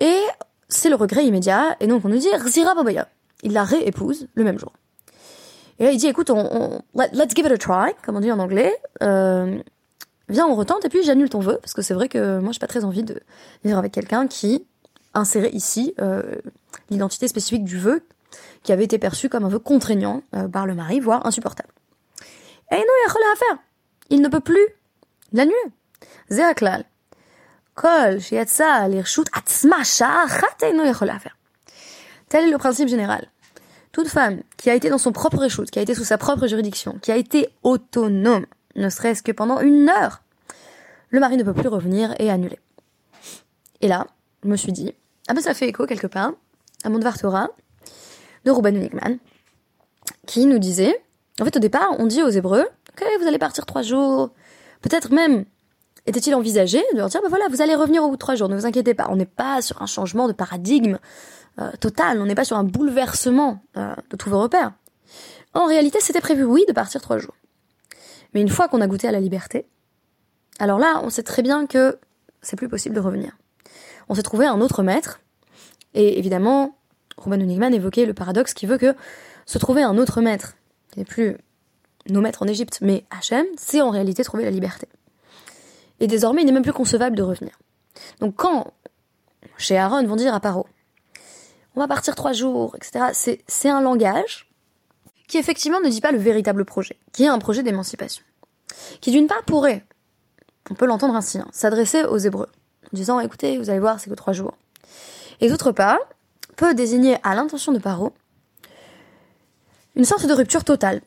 Et 0.00 0.20
c'est 0.68 0.90
le 0.90 0.96
regret 0.96 1.25
immédiat, 1.25 1.76
et 1.80 1.87
donc 1.87 2.04
on 2.04 2.08
nous 2.08 2.18
dit, 2.18 2.28
Zira 2.46 2.75
Babaya. 2.75 3.08
Il 3.42 3.52
la 3.52 3.64
réépouse 3.64 4.28
le 4.35 4.44
même 4.44 4.58
jour. 4.58 4.73
Et 5.78 5.85
là, 5.85 5.92
il 5.92 5.99
dit, 5.99 6.06
écoute, 6.06 6.30
on, 6.30 6.80
let's 6.94 7.35
give 7.35 7.44
it 7.44 7.52
a 7.52 7.58
try, 7.58 7.92
comme 8.04 8.16
on 8.16 8.20
dit 8.20 8.32
en 8.32 8.38
anglais. 8.38 8.75
Euh, 9.02 9.58
viens, 10.28 10.46
on 10.46 10.54
retente, 10.54 10.85
et 10.85 10.88
puis 10.88 11.02
j'annule 11.02 11.28
ton 11.28 11.40
vœu, 11.40 11.58
parce 11.61 11.75
que 11.75 11.82
c'est 11.82 11.94
vrai 11.94 12.08
que 12.08 12.38
moi, 12.40 12.52
j'ai 12.52 12.58
pas 12.58 12.66
très 12.66 12.85
envie 12.85 13.02
de 13.02 13.20
vivre 13.64 13.78
avec 13.78 13.92
quelqu'un 13.92 14.26
qui 14.26 14.66
insérait 15.12 15.52
ici 15.52 15.94
euh, 16.00 16.23
l'identité 16.90 17.28
spécifique 17.28 17.64
du 17.64 17.78
vœu 17.78 18.02
qui 18.62 18.73
avait 18.73 18.85
été 18.85 18.99
perçu 18.99 19.28
comme 19.28 19.45
un 19.45 19.49
vœu 19.49 19.59
contraignant 19.59 20.23
euh, 20.35 20.49
par 20.49 20.66
le 20.66 20.75
mari, 20.75 21.00
voire 21.00 21.25
insupportable. 21.26 21.71
Et 22.71 22.76
non, 22.76 22.83
il 22.83 23.07
a 23.07 23.33
à 23.33 23.37
faire. 23.37 23.59
Il 24.11 24.21
ne 24.21 24.28
peut 24.28 24.40
plus 24.40 24.66
l'annuler. 25.33 25.57
Zéaklal. 26.31 26.85
Kol, 27.75 28.19
atzma, 29.33 29.85
faire. 29.85 31.37
Tel 32.28 32.45
est 32.45 32.50
le 32.50 32.59
principe 32.59 32.88
général. 32.88 33.28
toute 33.93 34.09
femme 34.09 34.40
qui 34.57 34.71
a 34.71 34.75
été 34.75 34.90
dans 34.90 34.99
son 34.99 35.12
propre 35.12 35.45
échoute, 35.45 35.71
qui 35.71 35.78
a 35.78 35.83
été 35.83 35.95
sous 35.95 36.05
sa 36.05 36.19
propre 36.19 36.47
juridiction, 36.47 36.99
qui 37.00 37.12
a 37.12 37.16
été 37.16 37.49
autonome, 37.62 38.47
ne 38.75 38.88
serait-ce 38.88 39.23
que 39.23 39.33
pendant 39.33 39.61
une 39.61 39.88
heure, 39.88 40.23
le 41.11 41.21
mari 41.21 41.37
ne 41.37 41.45
peut 41.45 41.55
plus 41.55 41.69
revenir 41.69 42.14
et 42.19 42.31
annuler. 42.31 42.59
Et 43.81 43.88
là, 43.88 44.07
je 44.43 44.49
me 44.49 44.57
suis 44.57 44.73
dit, 44.73 44.93
ah 45.28 45.35
ben 45.35 45.40
ça 45.40 45.55
fait 45.55 45.69
écho 45.69 45.87
quelque 45.87 46.07
part 46.07 46.33
à 46.85 46.88
mon 46.88 46.99
de 48.47 48.50
Ruben 48.50 48.76
Unigman, 48.76 49.19
qui 50.26 50.47
nous 50.47 50.59
disait, 50.59 51.05
en 51.41 51.45
fait 51.45 51.57
au 51.57 51.61
départ, 51.61 51.91
on 51.99 52.07
dit 52.07 52.23
aux 52.23 52.31
Hébreux, 52.31 52.65
ok, 52.93 53.05
vous 53.21 53.26
allez 53.26 53.38
partir 53.38 53.67
trois 53.67 53.83
jours, 53.83 54.31
peut-être 54.81 55.12
même 55.12 55.45
était-il 56.07 56.35
envisagé 56.35 56.83
de 56.93 56.99
leur 56.99 57.09
dire, 57.09 57.21
ben 57.21 57.29
voilà, 57.29 57.49
vous 57.49 57.61
allez 57.61 57.75
revenir 57.75 58.05
au 58.05 58.09
bout 58.09 58.15
de 58.15 58.21
trois 58.21 58.37
jours, 58.37 58.49
ne 58.49 58.57
vous 58.57 58.65
inquiétez 58.65 58.95
pas, 58.95 59.09
on 59.11 59.17
n'est 59.17 59.26
pas 59.26 59.61
sur 59.61 59.83
un 59.83 59.87
changement 59.87 60.29
de 60.29 60.33
paradigme 60.33 60.99
euh, 61.59 61.71
total, 61.81 62.21
on 62.21 62.26
n'est 62.26 62.35
pas 62.35 62.45
sur 62.45 62.57
un 62.57 62.65
bouleversement 62.65 63.61
euh, 63.76 63.95
de 64.11 64.17
tous 64.17 64.31
vos 64.31 64.41
repères. 64.41 64.73
En 65.53 65.67
réalité, 65.67 65.99
c'était 66.00 66.21
prévu, 66.21 66.45
oui, 66.45 66.65
de 66.69 66.73
partir 66.73 67.00
trois 67.00 67.19
jours. 67.19 67.35
Mais 68.35 68.41
une 68.41 68.49
fois 68.49 68.69
qu'on 68.69 68.81
a 68.81 68.87
goûté 68.87 69.09
à 69.09 69.12
la 69.12 69.21
liberté, 69.21 69.67
alors 70.59 70.79
là, 70.79 71.00
on 71.03 71.11
sait 71.11 71.23
très 71.23 71.43
bien 71.43 71.67
que 71.67 71.99
c'est 72.41 72.57
plus 72.57 72.69
possible 72.69 72.95
de 72.95 73.00
revenir. 73.00 73.37
On 74.09 74.15
s'est 74.15 74.23
trouvé 74.23 74.47
un 74.47 74.61
autre 74.61 74.85
maître, 74.85 75.21
et 75.95 76.19
évidemment, 76.19 76.75
Ruben 77.18 77.40
Unigman 77.40 77.73
évoquait 77.73 78.06
le 78.06 78.14
paradoxe 78.14 78.54
qui 78.54 78.66
veut 78.66 78.78
que 78.78 78.94
se 79.46 79.58
trouver 79.58 79.82
un 79.82 79.96
autre 79.99 80.20
maître, 80.20 80.56
qui 80.92 80.99
n'est 80.99 81.04
plus 81.04 81.37
nos 82.08 82.20
maîtres 82.20 82.42
en 82.42 82.46
Égypte, 82.46 82.78
mais 82.82 83.04
Hachem, 83.11 83.46
c'est 83.56 83.80
en 83.80 83.90
réalité 83.90 84.23
trouver 84.23 84.44
la 84.44 84.50
liberté. 84.50 84.88
Et 86.00 86.06
désormais, 86.06 86.42
il 86.42 86.46
n'est 86.46 86.52
même 86.52 86.62
plus 86.62 86.73
concevable 86.73 87.16
de 87.16 87.23
revenir. 87.23 87.58
Donc 88.20 88.37
quand, 88.37 88.73
chez 89.56 89.76
Aaron, 89.76 90.04
vont 90.06 90.16
dire 90.16 90.35
à 90.35 90.40
Paro, 90.40 90.66
on 91.75 91.80
va 91.80 91.88
partir 91.88 92.14
trois 92.14 92.32
jours, 92.32 92.76
etc., 92.76 93.40
c'est 93.46 93.68
un 93.68 93.80
langage 93.80 94.50
qui 95.28 95.38
effectivement 95.38 95.80
ne 95.80 95.88
dit 95.88 96.00
pas 96.00 96.12
le 96.12 96.18
véritable 96.18 96.64
projet, 96.64 96.99
qui 97.12 97.25
est 97.25 97.28
un 97.28 97.38
projet 97.38 97.62
d'émancipation. 97.62 98.23
Qui 99.00 99.11
d'une 99.11 99.26
part 99.26 99.42
pourrait, 99.44 99.85
on 100.70 100.75
peut 100.75 100.87
l'entendre 100.87 101.14
ainsi, 101.14 101.38
hein, 101.38 101.49
s'adresser 101.52 102.04
aux 102.04 102.18
Hébreux, 102.18 102.49
en 102.85 102.96
disant 102.96 103.20
écoutez, 103.20 103.58
vous 103.58 103.70
allez 103.70 103.80
voir, 103.80 104.00
c'est 104.00 104.11
que 104.11 104.14
trois 104.14 104.32
jours. 104.32 104.54
Et 105.40 105.49
d'autre 105.49 105.73
part, 105.73 105.99
peut 106.57 106.75
désigner 106.75 107.19
à 107.23 107.35
l'intention 107.35 107.73
de 107.73 107.79
Paro 107.79 108.13
une 109.95 110.05
sorte 110.05 110.27
de 110.27 110.33
rupture 110.33 110.65
totale. 110.65 111.01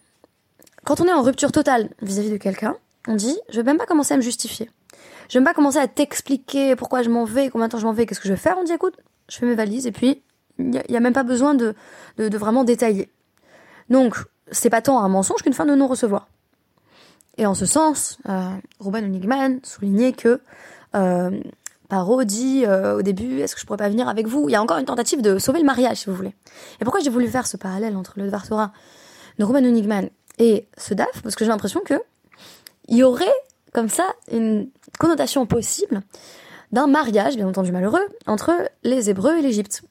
Quand 0.84 1.02
on 1.02 1.06
est 1.06 1.14
en 1.14 1.22
rupture 1.22 1.52
totale 1.52 1.90
vis-à-vis 2.02 2.32
de 2.32 2.38
quelqu'un, 2.38 2.76
on 3.08 3.16
dit 3.16 3.38
je 3.50 3.58
vais 3.58 3.64
même 3.64 3.78
pas 3.78 3.86
commencer 3.86 4.14
à 4.14 4.18
me 4.18 4.22
justifier. 4.22 4.70
Je 5.28 5.34
vais 5.34 5.40
même 5.42 5.46
pas 5.46 5.54
commencer 5.54 5.78
à 5.78 5.88
t'expliquer 5.88 6.76
pourquoi 6.76 7.04
je 7.04 7.10
m'en 7.10 7.24
vais, 7.24 7.50
combien 7.50 7.68
de 7.68 7.72
temps 7.72 7.78
je 7.78 7.86
m'en 7.86 7.94
vais, 7.94 8.06
qu'est-ce 8.06 8.20
que 8.20 8.28
je 8.28 8.34
vais 8.34 8.40
faire. 8.40 8.58
On 8.58 8.64
dit 8.64 8.74
écoute, 8.74 8.98
je 9.30 9.38
fais 9.38 9.46
mes 9.46 9.56
valises 9.56 9.86
et 9.86 9.92
puis 9.92 10.24
il 10.58 10.70
n'y 10.70 10.98
a, 10.98 11.00
même 11.00 11.14
pas 11.14 11.24
besoin 11.24 11.54
de, 11.54 11.76
vraiment 12.18 12.64
détailler. 12.64 13.10
Donc, 13.90 14.16
c'est 14.52 14.70
pas 14.70 14.82
tant 14.82 15.00
un 15.00 15.08
mensonge 15.08 15.42
qu'une 15.42 15.54
fin 15.54 15.66
de 15.66 15.74
non-recevoir. 15.74 16.28
Et 17.38 17.46
en 17.46 17.54
ce 17.54 17.66
sens, 17.66 18.18
euh, 18.28 18.50
Ruben 18.80 19.06
Unigman 19.06 19.60
soulignait 19.64 20.12
que 20.12 20.42
euh, 20.96 21.40
Paro 21.90 22.24
dit 22.24 22.66
euh, 22.66 22.98
au 22.98 23.02
début, 23.02 23.40
est-ce 23.40 23.56
que 23.56 23.62
je 23.62 23.66
pourrais 23.66 23.78
pas 23.78 23.90
venir 23.90 24.08
avec 24.08 24.28
vous? 24.28 24.48
Il 24.48 24.52
y 24.52 24.56
a 24.56 24.62
encore 24.62 24.78
une 24.78 24.86
tentative 24.86 25.22
de 25.22 25.40
sauver 25.40 25.60
le 25.60 25.66
mariage, 25.66 25.98
si 25.98 26.06
vous 26.06 26.16
voulez. 26.16 26.34
Et 26.80 26.86
pourquoi 26.86 27.02
j'ai 27.02 27.10
voulu 27.10 27.28
faire 27.28 27.48
ce 27.48 27.58
parallèle 27.58 27.98
entre 27.98 28.14
le 28.18 28.28
Dvar 28.28 28.48
Torah 28.48 28.72
de 29.40 29.44
Ruben 29.44 29.66
Unigman 29.66 30.10
et 30.38 30.68
ce 30.78 30.94
DAF 30.94 31.22
Parce 31.24 31.36
que 31.36 31.44
j'ai 31.44 31.50
l'impression 31.50 31.82
que 31.82 31.96
il 32.88 32.98
y 32.98 33.04
aurait 33.04 33.26
comme 33.74 33.90
ça 33.90 34.04
une 34.32 34.70
connotation 35.00 35.46
possible 35.46 36.02
d'un 36.72 36.88
mariage, 36.88 37.36
bien 37.36 37.48
entendu 37.48 37.72
malheureux, 37.72 38.06
entre 38.28 38.54
les 38.84 39.10
Hébreux 39.10 39.38
et 39.38 39.42
l'Égypte. 39.42 39.82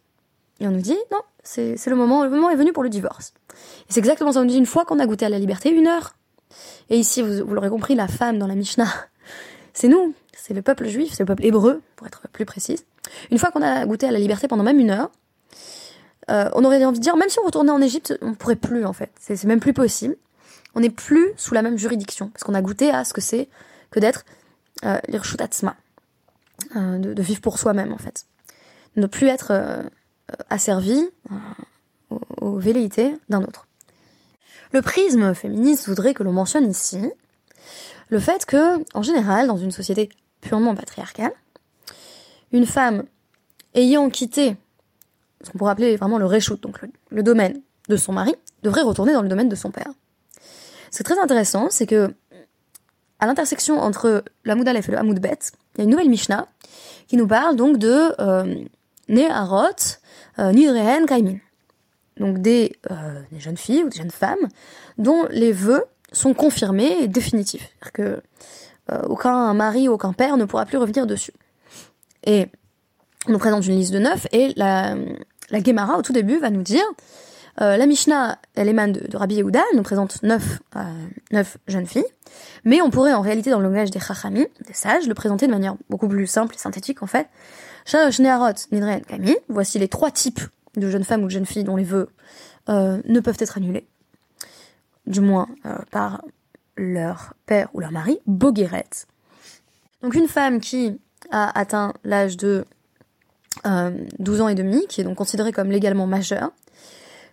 Et 0.60 0.68
on 0.68 0.70
nous 0.70 0.80
dit, 0.80 0.96
non, 1.12 1.20
c'est 1.42 1.76
le 1.86 1.96
moment, 1.96 2.24
le 2.24 2.30
moment 2.30 2.50
est 2.50 2.56
venu 2.56 2.72
pour 2.72 2.82
le 2.82 2.88
divorce. 2.88 3.32
Et 3.88 3.92
c'est 3.92 4.00
exactement 4.00 4.32
ça, 4.32 4.40
on 4.40 4.44
nous 4.44 4.50
dit, 4.50 4.58
une 4.58 4.66
fois 4.66 4.84
qu'on 4.84 4.98
a 4.98 5.06
goûté 5.06 5.26
à 5.26 5.28
la 5.28 5.38
liberté, 5.38 5.70
une 5.70 5.86
heure. 5.86 6.14
Et 6.90 6.98
ici, 6.98 7.22
vous, 7.22 7.44
vous 7.44 7.54
l'aurez 7.54 7.70
compris, 7.70 7.94
la 7.94 8.08
femme 8.08 8.38
dans 8.38 8.46
la 8.46 8.54
Mishnah, 8.54 8.88
c'est 9.72 9.88
nous, 9.88 10.14
c'est 10.48 10.54
le 10.54 10.62
peuple 10.62 10.88
juif, 10.88 11.12
c'est 11.12 11.24
le 11.24 11.26
peuple 11.26 11.44
hébreu, 11.44 11.82
pour 11.96 12.06
être 12.06 12.22
plus 12.32 12.46
précise. 12.46 12.86
Une 13.30 13.38
fois 13.38 13.50
qu'on 13.50 13.60
a 13.60 13.84
goûté 13.84 14.06
à 14.06 14.10
la 14.10 14.18
liberté 14.18 14.48
pendant 14.48 14.64
même 14.64 14.80
une 14.80 14.90
heure, 14.90 15.10
euh, 16.30 16.48
on 16.54 16.64
aurait 16.64 16.82
envie 16.86 16.98
de 16.98 17.02
dire, 17.02 17.18
même 17.18 17.28
si 17.28 17.38
on 17.38 17.44
retournait 17.44 17.70
en 17.70 17.82
Égypte, 17.82 18.18
on 18.22 18.32
pourrait 18.34 18.56
plus 18.56 18.86
en 18.86 18.94
fait. 18.94 19.10
C'est 19.20 19.44
même 19.44 19.60
plus 19.60 19.74
possible. 19.74 20.16
On 20.74 20.80
n'est 20.80 20.90
plus 20.90 21.32
sous 21.36 21.52
la 21.52 21.60
même 21.60 21.76
juridiction, 21.76 22.28
parce 22.30 22.44
qu'on 22.44 22.54
a 22.54 22.62
goûté 22.62 22.90
à 22.90 23.04
ce 23.04 23.12
que 23.12 23.20
c'est 23.20 23.48
que 23.90 24.00
d'être 24.00 24.24
euh, 24.84 24.98
euh, 26.76 26.98
de, 26.98 27.22
vivre 27.22 27.40
pour 27.42 27.58
soi-même 27.58 27.92
en 27.92 27.98
fait. 27.98 28.24
Ne 28.96 29.06
plus 29.06 29.28
être 29.28 29.50
euh, 29.50 29.82
asservi 30.48 31.10
aux 32.40 32.58
velléités 32.58 33.14
d'un 33.28 33.42
autre. 33.42 33.66
Le 34.72 34.80
prisme 34.80 35.34
féministe 35.34 35.88
voudrait 35.88 36.14
que 36.14 36.22
l'on 36.22 36.32
mentionne 36.32 36.70
ici 36.70 37.10
le 38.08 38.18
fait 38.18 38.46
que, 38.46 38.82
en 38.94 39.02
général, 39.02 39.46
dans 39.46 39.58
une 39.58 39.70
société 39.70 40.08
purement 40.40 40.74
patriarcale, 40.74 41.32
une 42.52 42.66
femme 42.66 43.04
ayant 43.74 44.08
quitté 44.10 44.56
ce 45.42 45.50
qu'on 45.50 45.58
pourrait 45.58 45.72
appeler 45.72 45.96
vraiment 45.96 46.18
le 46.18 46.26
réchoute, 46.26 46.62
donc 46.62 46.78
le, 47.10 47.22
domaine 47.22 47.60
de 47.88 47.96
son 47.96 48.12
mari, 48.12 48.34
devrait 48.62 48.82
retourner 48.82 49.12
dans 49.12 49.22
le 49.22 49.28
domaine 49.28 49.48
de 49.48 49.54
son 49.54 49.70
père. 49.70 49.90
Ce 50.90 50.96
qui 50.96 51.02
est 51.02 51.04
très 51.14 51.20
intéressant, 51.20 51.68
c'est 51.70 51.86
que 51.86 52.12
à 53.20 53.26
l'intersection 53.26 53.78
entre 53.80 54.24
l'Amoud 54.44 54.66
Aleph 54.68 54.88
et 54.88 54.92
le 54.92 54.98
Hamoud 54.98 55.20
Bet, 55.20 55.38
il 55.74 55.78
y 55.78 55.80
a 55.82 55.84
une 55.84 55.90
nouvelle 55.90 56.08
Mishnah 56.08 56.46
qui 57.08 57.16
nous 57.16 57.26
parle 57.26 57.56
donc 57.56 57.78
de 57.78 58.14
euh, 58.20 58.64
euh, 59.10 60.52
Nidrehen, 60.52 61.06
Kaimin. 61.06 61.38
Donc 62.18 62.38
des, 62.38 62.76
euh, 62.90 63.22
des 63.30 63.40
jeunes 63.40 63.56
filles 63.56 63.84
ou 63.84 63.88
des 63.88 63.98
jeunes 63.98 64.10
femmes 64.10 64.48
dont 64.98 65.26
les 65.30 65.52
vœux 65.52 65.84
sont 66.12 66.34
confirmés 66.34 66.96
et 67.00 67.08
définitifs. 67.08 67.70
Que 67.92 68.20
aucun 69.08 69.52
mari, 69.54 69.88
aucun 69.88 70.12
père 70.12 70.36
ne 70.36 70.44
pourra 70.44 70.64
plus 70.66 70.78
revenir 70.78 71.06
dessus. 71.06 71.32
Et 72.24 72.46
on 73.26 73.32
nous 73.32 73.38
présente 73.38 73.66
une 73.66 73.76
liste 73.76 73.92
de 73.92 73.98
neuf 73.98 74.26
et 74.32 74.52
la, 74.56 74.96
la 75.50 75.62
Gemara 75.62 75.98
au 75.98 76.02
tout 76.02 76.12
début 76.12 76.38
va 76.38 76.50
nous 76.50 76.62
dire 76.62 76.84
euh, 77.60 77.76
la 77.76 77.86
Mishnah, 77.86 78.38
elle 78.54 78.68
émane 78.68 78.92
de, 78.92 79.16
Rabbi 79.16 79.36
Yehuda, 79.36 79.60
elle 79.70 79.76
nous 79.76 79.82
présente 79.82 80.22
neuf, 80.22 80.60
euh, 80.76 80.80
neuf 81.32 81.58
jeunes 81.66 81.86
filles, 81.86 82.06
mais 82.64 82.80
on 82.80 82.90
pourrait 82.90 83.14
en 83.14 83.20
réalité 83.20 83.50
dans 83.50 83.58
le 83.58 83.64
langage 83.64 83.90
des 83.90 83.98
Chachami, 83.98 84.46
des 84.66 84.72
sages, 84.74 85.08
le 85.08 85.14
présenter 85.14 85.46
de 85.46 85.50
manière 85.50 85.74
beaucoup 85.90 86.06
plus 86.06 86.28
simple 86.28 86.54
et 86.54 86.58
synthétique 86.58 87.02
en 87.02 87.06
fait. 87.06 87.28
Nidren, 88.70 89.00
Kami, 89.00 89.36
voici 89.48 89.78
les 89.78 89.88
trois 89.88 90.10
types 90.10 90.40
de 90.76 90.88
jeunes 90.88 91.04
femmes 91.04 91.22
ou 91.22 91.26
de 91.26 91.30
jeunes 91.30 91.46
filles 91.46 91.64
dont 91.64 91.76
les 91.76 91.84
vœux 91.84 92.08
euh, 92.68 93.00
ne 93.06 93.18
peuvent 93.18 93.38
être 93.40 93.56
annulés, 93.56 93.88
du 95.06 95.20
moins 95.20 95.48
euh, 95.66 95.78
par 95.90 96.22
leur 96.78 97.34
père 97.44 97.68
ou 97.74 97.80
leur 97.80 97.92
mari, 97.92 98.18
Bogueret. 98.26 98.88
Donc 100.02 100.14
une 100.14 100.28
femme 100.28 100.60
qui 100.60 100.98
a 101.30 101.58
atteint 101.58 101.92
l'âge 102.04 102.36
de 102.36 102.64
12 103.64 104.40
ans 104.40 104.48
et 104.48 104.54
demi, 104.54 104.86
qui 104.88 105.00
est 105.00 105.04
donc 105.04 105.16
considérée 105.16 105.52
comme 105.52 105.70
légalement 105.70 106.06
majeure, 106.06 106.52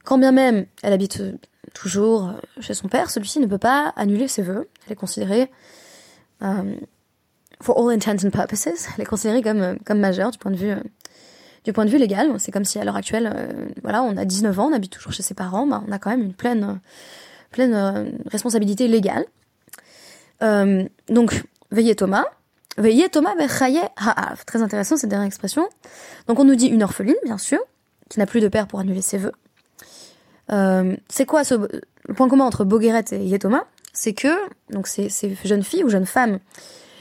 quand 0.04 0.18
bien 0.18 0.32
même 0.32 0.66
elle 0.84 0.94
habite 0.94 1.20
euh, 1.20 1.34
toujours 1.74 2.30
euh, 2.30 2.62
chez 2.62 2.74
son 2.74 2.88
père, 2.88 3.10
celui-ci 3.10 3.40
ne 3.40 3.48
peut 3.48 3.58
pas 3.58 3.92
annuler 3.96 4.28
ses 4.28 4.42
vœux. 4.42 4.70
Elle 4.86 4.94
est 4.94 4.96
considérée, 4.96 5.52
euh, 6.44 6.76
for 7.62 7.78
all 7.78 7.94
intents 7.94 8.26
and 8.26 8.30
purposes, 8.30 8.88
elle 8.96 9.02
est 9.02 9.06
considérée 9.06 9.42
comme, 9.42 9.78
comme 9.86 10.00
majeure 10.00 10.32
du 10.32 10.38
point 10.38 10.52
de 10.52 10.58
vue, 10.58 10.74
du 11.64 11.74
point 11.74 11.86
de 11.86 11.90
vue 11.90 11.98
légal. 11.98 12.40
C'est 12.40 12.52
comme 12.52 12.66
si 12.66 12.80
à 12.80 12.84
l'heure 12.84 12.96
actuelle, 12.96 13.76
voilà, 13.84 14.04
on 14.04 14.16
a 14.16 14.26
19 14.26 14.60
ans, 14.60 14.70
on 14.70 14.74
habite 14.74 14.92
toujours 14.92 15.12
chez 15.12 15.24
ses 15.24 15.34
parents, 15.34 15.68
bah, 15.68 15.84
on 15.88 15.92
a 15.92 16.00
quand 16.00 16.12
même 16.12 16.22
une 16.22 16.34
pleine, 16.34 16.80
pleine 17.56 18.20
responsabilité 18.30 18.88
légale. 18.88 19.26
donc, 21.10 21.44
veillez 21.72 21.96
Thomas. 21.96 22.26
Veillez 22.78 23.08
Thomas 23.10 23.34
ha'av. 23.38 24.46
Très 24.46 24.62
intéressant 24.62 24.98
cette 24.98 25.10
dernière 25.10 25.28
expression. 25.28 25.68
Donc 26.28 26.40
on 26.40 26.44
nous 26.44 26.56
dit 26.56 26.68
une 26.68 26.84
orpheline, 26.84 27.16
bien 27.24 27.38
sûr, 27.38 27.60
qui 28.10 28.20
n'a 28.20 28.26
plus 28.26 28.42
de 28.42 28.48
père 28.48 28.68
pour 28.68 28.80
annuler 28.80 29.02
ses 29.02 29.18
vœux. 29.18 29.32
Euh, 30.52 30.96
c'est 31.10 31.26
quoi 31.26 31.44
le 31.50 32.14
point 32.14 32.28
commun 32.28 32.46
entre 32.46 32.66
Bogueret 32.66 33.06
et 33.12 33.18
Yetoma 33.18 33.66
C'est 33.94 34.14
que 34.14 34.36
donc 34.70 34.88
ces, 34.88 35.10
ces, 35.10 35.36
jeunes 35.44 35.64
filles 35.64 35.84
ou 35.84 35.90
jeunes 35.90 36.06
femmes 36.06 36.40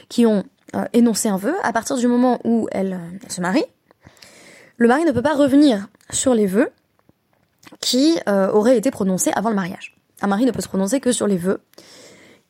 qui 0.09 0.25
ont 0.25 0.43
euh, 0.75 0.85
énoncé 0.93 1.29
un 1.29 1.37
vœu, 1.37 1.53
à 1.63 1.73
partir 1.73 1.97
du 1.97 2.07
moment 2.07 2.39
où 2.43 2.67
elles, 2.71 2.93
euh, 2.93 3.29
se 3.29 3.41
marient, 3.41 3.65
le 4.77 4.87
mari 4.87 5.03
ne 5.03 5.11
peut 5.11 5.21
pas 5.21 5.35
revenir 5.35 5.87
sur 6.09 6.33
les 6.33 6.47
vœux 6.47 6.71
qui 7.79 8.19
auraient 8.27 8.77
été 8.77 8.91
prononcés 8.91 9.31
avant 9.33 9.49
le 9.49 9.55
mariage. 9.55 9.94
Un 10.25 10.27
mari 10.27 10.45
ne 10.45 10.51
peut 10.51 10.61
se 10.61 10.67
prononcer 10.67 10.99
que 10.99 11.11
sur 11.11 11.27
les 11.27 11.37
vœux 11.37 11.61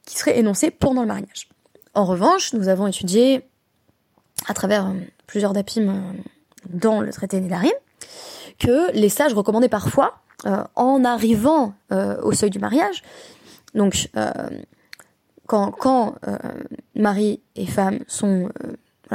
qui 0.05 0.17
seraient 0.17 0.39
énoncés 0.39 0.72
pendant 0.72 1.01
le 1.01 1.08
mariage. 1.10 1.50
En 1.94 2.05
revanche, 2.05 2.53
nous 2.53 2.70
avons 2.70 2.88
étudié 2.88 3.41
à 4.48 4.53
travers 4.53 4.94
plusieurs 5.27 5.51
dapim 5.51 6.01
dans 6.70 7.01
le 7.01 7.12
traité 7.12 7.41
Nédarim 7.41 7.74
que 8.60 8.94
les 8.94 9.10
sages 9.10 9.34
recommandaient 9.34 9.67
parfois 9.67 10.20
euh, 10.46 10.63
en 10.75 11.03
arrivant 11.03 11.74
euh, 11.91 12.15
au 12.22 12.32
seuil 12.32 12.50
du 12.50 12.60
mariage. 12.60 13.03
Donc, 13.74 14.08
euh, 14.15 14.32
quand, 15.46 15.72
quand 15.72 16.15
mari 16.96 17.41
et 17.58 17.65
femme 17.65 18.00
sont 18.08 18.51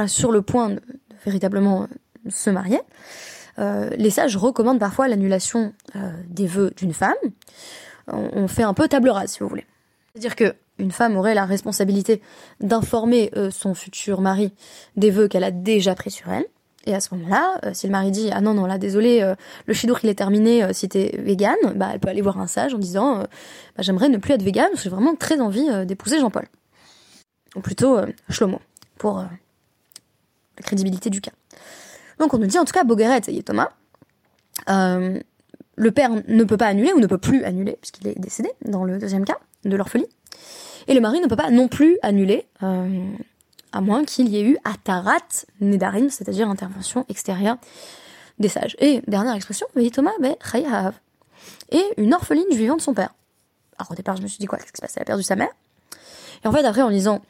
sur 0.05 0.31
le 0.31 0.43
point 0.43 0.69
de, 0.69 0.81
véritablement 1.25 1.87
se 2.29 2.51
marier, 2.51 2.79
les 3.57 4.11
sages 4.11 4.37
recommandent 4.37 4.79
parfois 4.79 5.07
l'annulation 5.07 5.73
des 6.27 6.45
vœux 6.45 6.71
d'une 6.77 6.93
femme. 6.93 7.17
On, 8.11 8.47
fait 8.47 8.63
un 8.63 8.73
peu 8.73 8.87
table 8.87 9.09
rase, 9.09 9.31
si 9.31 9.39
vous 9.39 9.47
voulez. 9.47 9.65
C'est-à-dire 10.13 10.35
que 10.35 10.55
une 10.77 10.91
femme 10.91 11.15
aurait 11.15 11.35
la 11.35 11.45
responsabilité 11.45 12.21
d'informer 12.59 13.31
son 13.51 13.73
futur 13.73 14.19
mari 14.19 14.51
des 14.95 15.11
vœux 15.11 15.27
qu'elle 15.27 15.43
a 15.43 15.51
déjà 15.51 15.95
pris 15.95 16.11
sur 16.11 16.29
elle. 16.29 16.45
Et 16.85 16.95
à 16.95 16.99
ce 16.99 17.13
moment-là, 17.13 17.59
euh, 17.63 17.71
si 17.73 17.85
le 17.85 17.91
mari 17.91 18.11
dit 18.11 18.29
ah 18.31 18.41
non 18.41 18.53
non 18.53 18.65
là 18.65 18.77
désolé, 18.77 19.21
euh, 19.21 19.35
le 19.67 19.73
chidour 19.73 19.99
il 20.03 20.09
est 20.09 20.15
terminé, 20.15 20.63
euh, 20.63 20.73
si 20.73 20.89
t'es 20.89 21.15
vegan, 21.19 21.55
bah 21.75 21.89
elle 21.93 21.99
peut 21.99 22.09
aller 22.09 22.21
voir 22.21 22.39
un 22.39 22.47
sage 22.47 22.73
en 22.73 22.79
disant 22.79 23.19
bah, 23.19 23.27
j'aimerais 23.79 24.09
ne 24.09 24.17
plus 24.17 24.33
être 24.33 24.43
que 24.43 24.77
j'ai 24.77 24.89
vraiment 24.89 25.15
très 25.15 25.39
envie 25.39 25.67
d'épouser 25.85 26.19
Jean-Paul. 26.19 26.47
Ou 27.55 27.59
plutôt 27.59 27.99
Shlomo 28.29 28.59
pour 28.97 29.17
la 29.17 30.63
crédibilité 30.63 31.09
du 31.09 31.21
cas. 31.21 31.31
Donc 32.19 32.33
on 32.33 32.37
nous 32.37 32.47
dit 32.47 32.57
en 32.57 32.65
tout 32.65 32.73
cas 32.73 32.83
Bogueret 32.83 33.21
et 33.27 33.43
Thomas, 33.43 33.69
le 35.75 35.91
père 35.91 36.11
ne 36.27 36.43
peut 36.43 36.57
pas 36.57 36.67
annuler 36.67 36.93
ou 36.93 36.99
ne 36.99 37.07
peut 37.07 37.17
plus 37.17 37.43
annuler 37.43 37.77
puisqu'il 37.81 38.07
est 38.07 38.19
décédé 38.19 38.49
dans 38.65 38.83
le 38.83 38.97
deuxième 38.97 39.25
cas 39.25 39.37
de 39.63 39.75
l'orphelie, 39.75 40.07
et 40.87 40.93
le 40.93 41.01
mari 41.01 41.19
ne 41.19 41.27
peut 41.27 41.35
pas 41.35 41.51
non 41.51 41.67
plus 41.67 41.97
annuler 42.01 42.47
à 42.59 43.81
moins 43.81 44.03
qu'il 44.03 44.27
y 44.29 44.37
ait 44.37 44.43
eu 44.43 44.57
atarat 44.63 45.45
nedarim, 45.61 46.09
c'est-à-dire 46.09 46.49
intervention 46.49 47.05
extérieure 47.09 47.57
des 48.39 48.49
sages. 48.49 48.75
Et 48.79 49.01
dernière 49.07 49.35
expression, 49.35 49.67
Thomas. 49.93 50.11
Et 51.69 51.83
une 51.97 52.13
orpheline 52.13 52.49
du 52.49 52.57
vivant 52.57 52.75
de 52.75 52.81
son 52.81 52.93
père. 52.93 53.13
Alors 53.77 53.91
au 53.91 53.95
départ, 53.95 54.17
je 54.17 54.21
me 54.21 54.27
suis 54.27 54.39
dit 54.39 54.45
quoi, 54.45 54.57
qu'est-ce 54.57 54.73
qui 54.73 54.77
se 54.77 54.81
passe? 54.81 54.93
Elle 54.97 55.03
a 55.03 55.05
perdu 55.05 55.23
sa 55.23 55.35
mère. 55.35 55.51
Et 56.43 56.47
en 56.47 56.51
fait, 56.51 56.65
après, 56.65 56.81
en 56.81 56.89
lisant 56.89 57.21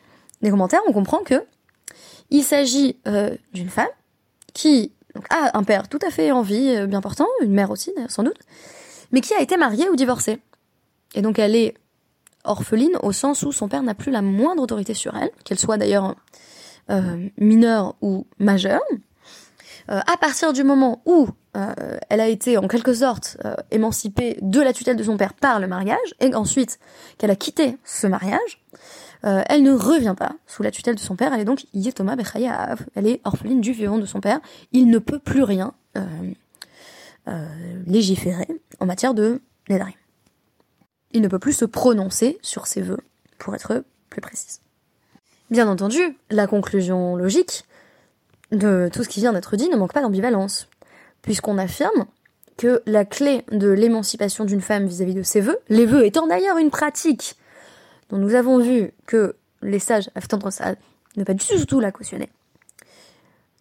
des 0.41 0.49
commentaires, 0.49 0.81
on 0.87 0.93
comprend 0.93 1.19
que 1.19 1.45
il 2.29 2.43
s'agit 2.43 2.97
euh, 3.07 3.35
d'une 3.53 3.69
femme 3.69 3.89
qui 4.53 4.93
a 5.29 5.57
un 5.57 5.63
père 5.63 5.87
tout 5.87 5.99
à 6.05 6.09
fait 6.09 6.31
en 6.31 6.41
vie, 6.41 6.75
euh, 6.75 6.87
bien 6.87 7.01
portant, 7.01 7.27
une 7.41 7.53
mère 7.53 7.71
aussi, 7.71 7.93
sans 8.07 8.23
doute, 8.23 8.39
mais 9.11 9.21
qui 9.21 9.33
a 9.33 9.41
été 9.41 9.57
mariée 9.57 9.89
ou 9.89 9.95
divorcée. 9.95 10.39
Et 11.15 11.21
donc 11.21 11.39
elle 11.39 11.55
est 11.55 11.75
orpheline 12.43 12.97
au 13.03 13.11
sens 13.11 13.43
où 13.43 13.51
son 13.51 13.67
père 13.67 13.83
n'a 13.83 13.93
plus 13.93 14.11
la 14.11 14.21
moindre 14.21 14.63
autorité 14.63 14.93
sur 14.93 15.15
elle, 15.15 15.31
qu'elle 15.43 15.59
soit 15.59 15.77
d'ailleurs 15.77 16.15
euh, 16.89 17.27
mineure 17.37 17.95
ou 18.01 18.25
majeure. 18.39 18.81
Euh, 19.89 19.99
à 20.11 20.17
partir 20.17 20.53
du 20.53 20.63
moment 20.63 21.01
où 21.05 21.27
elle 22.07 22.21
a 22.21 22.29
été 22.29 22.57
en 22.57 22.69
quelque 22.69 22.93
sorte 22.93 23.35
émancipée 23.71 24.37
de 24.41 24.61
la 24.61 24.71
tutelle 24.71 24.95
de 24.95 25.03
son 25.03 25.17
père 25.17 25.33
par 25.33 25.59
le 25.59 25.67
mariage, 25.67 25.97
et 26.21 26.33
ensuite 26.33 26.79
qu'elle 27.17 27.29
a 27.29 27.35
quitté 27.35 27.77
ce 27.83 28.07
mariage, 28.07 28.63
elle 29.23 29.63
ne 29.63 29.71
revient 29.71 30.15
pas 30.17 30.35
sous 30.47 30.63
la 30.63 30.71
tutelle 30.71 30.95
de 30.95 30.99
son 30.99 31.15
père, 31.15 31.33
elle 31.33 31.41
est 31.41 31.45
donc 31.45 31.65
Yetoma 31.73 32.15
Bechayav, 32.15 32.85
elle 32.95 33.07
est 33.07 33.21
orpheline 33.23 33.61
du 33.61 33.71
vivant 33.71 33.97
de 33.97 34.05
son 34.05 34.19
père, 34.19 34.39
il 34.71 34.89
ne 34.89 34.99
peut 34.99 35.19
plus 35.19 35.43
rien 35.43 35.73
légiférer 37.85 38.47
en 38.79 38.85
matière 38.85 39.13
de 39.13 39.41
Nedarim. 39.69 39.93
Il 41.11 41.21
ne 41.21 41.27
peut 41.27 41.39
plus 41.39 41.53
se 41.53 41.65
prononcer 41.65 42.39
sur 42.41 42.67
ses 42.67 42.81
vœux, 42.81 43.01
pour 43.37 43.53
être 43.53 43.83
plus 44.09 44.21
précise. 44.21 44.61
Bien 45.49 45.67
entendu, 45.67 45.99
la 46.29 46.47
conclusion 46.47 47.15
logique 47.15 47.65
de 48.51 48.89
tout 48.91 49.03
ce 49.03 49.09
qui 49.09 49.19
vient 49.19 49.33
d'être 49.33 49.55
dit 49.57 49.69
ne 49.69 49.75
manque 49.75 49.93
pas 49.93 50.01
d'ambivalence, 50.01 50.69
puisqu'on 51.21 51.57
affirme 51.57 52.05
que 52.57 52.81
la 52.85 53.05
clé 53.05 53.43
de 53.51 53.69
l'émancipation 53.69 54.45
d'une 54.45 54.61
femme 54.61 54.85
vis-à-vis 54.85 55.13
de 55.13 55.23
ses 55.23 55.41
vœux, 55.41 55.59
les 55.69 55.85
vœux 55.85 56.05
étant 56.05 56.27
d'ailleurs 56.27 56.57
une 56.57 56.69
pratique 56.69 57.35
dont 58.11 58.17
nous 58.17 58.35
avons 58.35 58.59
vu 58.59 58.91
que 59.07 59.35
les 59.61 59.79
sages 59.79 60.09
avaient 60.15 60.27
tendance 60.27 60.61
ne 61.17 61.23
pas 61.23 61.33
du 61.33 61.65
tout 61.65 61.79
la 61.79 61.91
cautionner. 61.91 62.29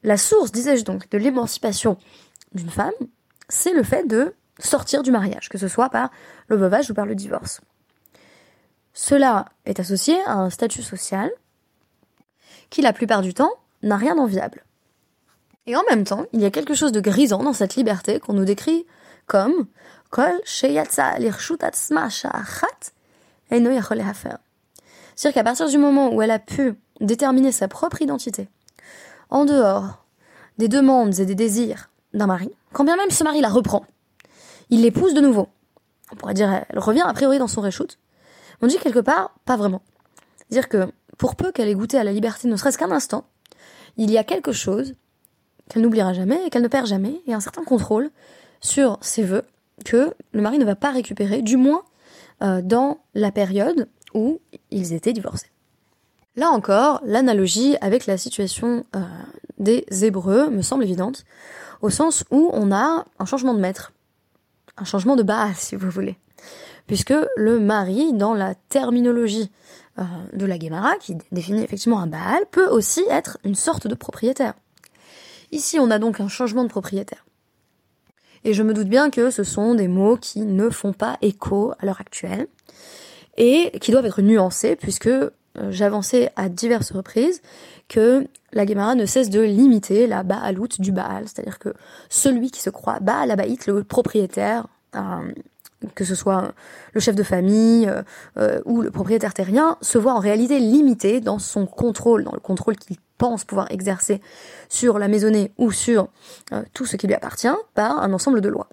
La 0.03 0.17
source, 0.17 0.53
disais-je 0.53 0.85
donc, 0.85 1.09
de 1.11 1.19
l'émancipation 1.19 1.97
d'une 2.53 2.71
femme, 2.71 2.93
c'est 3.49 3.73
le 3.73 3.83
fait 3.83 4.07
de 4.07 4.35
sortir 4.59 5.03
du 5.03 5.11
mariage, 5.11 5.49
que 5.49 5.59
ce 5.59 5.69
soit 5.69 5.89
par 5.89 6.11
le 6.49 6.57
veuvage 6.57 6.91
ou 6.91 6.95
par 6.95 7.07
le 7.07 7.15
divorce. 7.15 7.61
Cela 8.93 9.47
est 9.67 9.81
associé 9.81 10.21
à 10.27 10.35
un 10.35 10.51
statut 10.51 10.83
social 10.83 11.31
qui, 12.71 12.83
la 12.83 12.93
plupart 12.93 13.23
du 13.23 13.35
temps, 13.35 13.53
n'a 13.83 13.97
rien 13.97 14.17
d'enviable. 14.17 14.65
Et 15.67 15.77
en 15.77 15.83
même 15.89 16.05
temps, 16.05 16.27
il 16.33 16.41
y 16.41 16.45
a 16.45 16.51
quelque 16.51 16.75
chose 16.75 16.93
de 16.93 17.01
grisant 17.01 17.43
dans 17.43 17.53
cette 17.53 17.77
liberté 17.77 18.19
qu'on 18.21 18.33
nous 18.33 18.45
décrit 18.45 18.87
comme 19.27 19.67
Kol 20.11 20.41
C'est-à-dire 25.17 25.35
qu'à 25.35 25.45
partir 25.45 25.69
du 25.69 25.79
moment 25.79 26.15
où 26.15 26.23
elle 26.23 26.31
a 26.31 26.39
pu 26.39 26.75
déterminer 27.01 27.53
sa 27.53 27.69
propre 27.69 28.01
identité, 28.03 28.49
en 29.29 29.45
dehors 29.45 30.05
des 30.59 30.69
demandes 30.69 31.19
et 31.19 31.27
des 31.27 31.35
désirs 31.35 31.91
d'un 32.15 32.27
mari, 32.27 32.51
quand 32.73 32.85
bien 32.85 32.97
même 32.97 33.11
ce 33.11 33.25
mari 33.25 33.41
la 33.41 33.49
reprend, 33.49 33.85
il 34.71 34.83
l'épouse 34.83 35.15
de 35.15 35.21
nouveau. 35.21 35.49
On 36.13 36.17
pourrait 36.17 36.35
dire, 36.35 36.65
elle 36.69 36.79
revient 36.79 37.03
a 37.05 37.13
priori 37.13 37.39
dans 37.39 37.49
son 37.49 37.61
reshoot. 37.61 37.99
On 38.63 38.67
dit 38.67 38.79
quelque 38.79 38.99
part, 38.99 39.35
pas 39.45 39.57
vraiment. 39.57 39.83
Dire 40.51 40.69
que, 40.69 40.91
pour 41.19 41.37
peu 41.37 41.53
qu'elle 41.53 41.69
ait 41.69 41.75
goûté 41.75 41.99
à 41.99 42.05
la 42.05 42.13
liberté, 42.13 42.49
ne 42.49 42.57
serait-ce 42.57 42.79
qu'un 42.79 42.91
instant, 42.91 43.25
il 43.97 44.11
y 44.11 44.19
a 44.19 44.25
quelque 44.25 44.53
chose 44.53 44.95
qu'elle 45.69 45.83
n'oubliera 45.83 46.13
jamais 46.13 46.47
et 46.47 46.51
qu'elle 46.51 46.63
ne 46.63 46.69
perd 46.69 46.87
jamais, 46.87 47.21
et 47.27 47.35
un 47.35 47.41
certain 47.41 47.63
contrôle 47.63 48.11
sur 48.61 48.99
ses 49.01 49.23
vœux 49.23 49.45
que 49.85 50.15
le 50.33 50.43
mari 50.43 50.59
ne 50.59 50.65
va 50.65 50.75
pas 50.75 50.91
récupérer, 50.91 51.43
du 51.43 51.57
moins 51.57 51.85
euh, 52.43 52.63
dans 52.63 52.99
la 53.15 53.33
période 53.33 53.89
où 54.15 54.41
ils 54.71 54.93
étaient 54.93 55.13
divorcés. 55.13 55.51
Là 56.37 56.51
encore, 56.51 57.01
l'analogie 57.05 57.77
avec 57.81 58.07
la 58.07 58.17
situation 58.17 58.85
euh, 58.97 59.01
des 59.59 59.85
Hébreux 60.05 60.51
me 60.51 60.63
semble 60.63 60.85
évidente, 60.85 61.25
au 61.83 61.91
sens 61.91 62.25
où 62.31 62.51
on 62.53 62.73
a 62.73 63.05
un 63.19 63.25
changement 63.25 63.55
de 63.55 63.61
maître 63.61 63.93
un 64.81 64.85
changement 64.85 65.17
de 65.17 65.23
base, 65.23 65.57
si 65.57 65.77
vous 65.77 65.91
voulez. 65.91 66.17
Puisque 66.87 67.15
le 67.37 67.61
mari, 67.61 68.13
dans 68.13 68.35
la 68.35 68.55
terminologie 68.55 69.51
euh, 69.99 70.05
de 70.33 70.47
la 70.47 70.59
Guémara, 70.59 70.97
qui 70.97 71.17
définit 71.31 71.63
effectivement 71.63 72.01
un 72.01 72.07
Baal, 72.07 72.45
peut 72.51 72.67
aussi 72.69 73.03
être 73.11 73.39
une 73.45 73.55
sorte 73.55 73.87
de 73.87 73.95
propriétaire. 73.95 74.55
Ici, 75.53 75.79
on 75.79 75.91
a 75.91 75.99
donc 75.99 76.21
un 76.21 76.29
changement 76.29 76.65
de 76.65 76.69
propriétaire. 76.69 77.25
Et 78.45 78.55
je 78.55 78.63
me 78.63 78.73
doute 78.73 78.89
bien 78.89 79.11
que 79.11 79.31
ce 79.31 79.45
sont 79.45 79.75
des 79.75 79.89
mots 79.89 80.17
qui 80.17 80.41
ne 80.41 80.71
font 80.71 80.93
pas 80.93 81.19
écho 81.21 81.73
à 81.79 81.87
l'heure 81.87 82.01
actuelle 82.01 82.47
et 83.37 83.71
qui 83.81 83.93
doivent 83.93 84.07
être 84.07 84.23
nuancés 84.23 84.77
puisque 84.77 85.09
euh, 85.09 85.31
j'avançais 85.71 86.31
à 86.37 86.49
diverses 86.49 86.93
reprises 86.93 87.43
que 87.89 88.27
la 88.53 88.67
Gemara 88.67 88.95
ne 88.95 89.05
cesse 89.05 89.31
de 89.31 89.41
limiter 89.41 90.07
la 90.07 90.23
Baalout 90.23 90.69
du 90.79 90.93
Baal, 90.93 91.25
c'est-à-dire 91.27 91.59
que 91.59 91.75
celui 92.09 92.51
qui 92.51 92.61
se 92.61 92.71
croit 92.71 93.01
Baal 93.01 93.35
le 93.67 93.85
propriétaire, 93.85 94.67
euh, 94.95 95.33
que 95.95 96.05
ce 96.05 96.15
soit 96.15 96.53
le 96.93 97.01
chef 97.01 97.15
de 97.15 97.23
famille 97.23 97.91
euh, 98.37 98.61
ou 98.65 98.81
le 98.83 98.91
propriétaire 98.91 99.35
terrien, 99.35 99.77
se 99.81 99.99
voit 99.99 100.15
en 100.15 100.19
réalité 100.19 100.61
limité 100.61 101.21
dans 101.21 101.39
son 101.39 101.67
contrôle, 101.67 102.25
dans 102.25 102.33
le 102.33 102.41
contrôle 102.41 102.77
qu'il 102.77 102.97
pense 103.21 103.45
pouvoir 103.45 103.71
exercer 103.71 104.21
sur 104.69 104.99
la 104.99 105.07
maisonnée 105.07 105.53
ou 105.59 105.71
sur 105.71 106.09
tout 106.73 106.87
ce 106.87 106.97
qui 106.97 107.07
lui 107.07 107.15
appartient 107.15 107.55
par 107.75 108.03
un 108.03 108.13
ensemble 108.13 108.41
de 108.41 108.49
lois. 108.49 108.69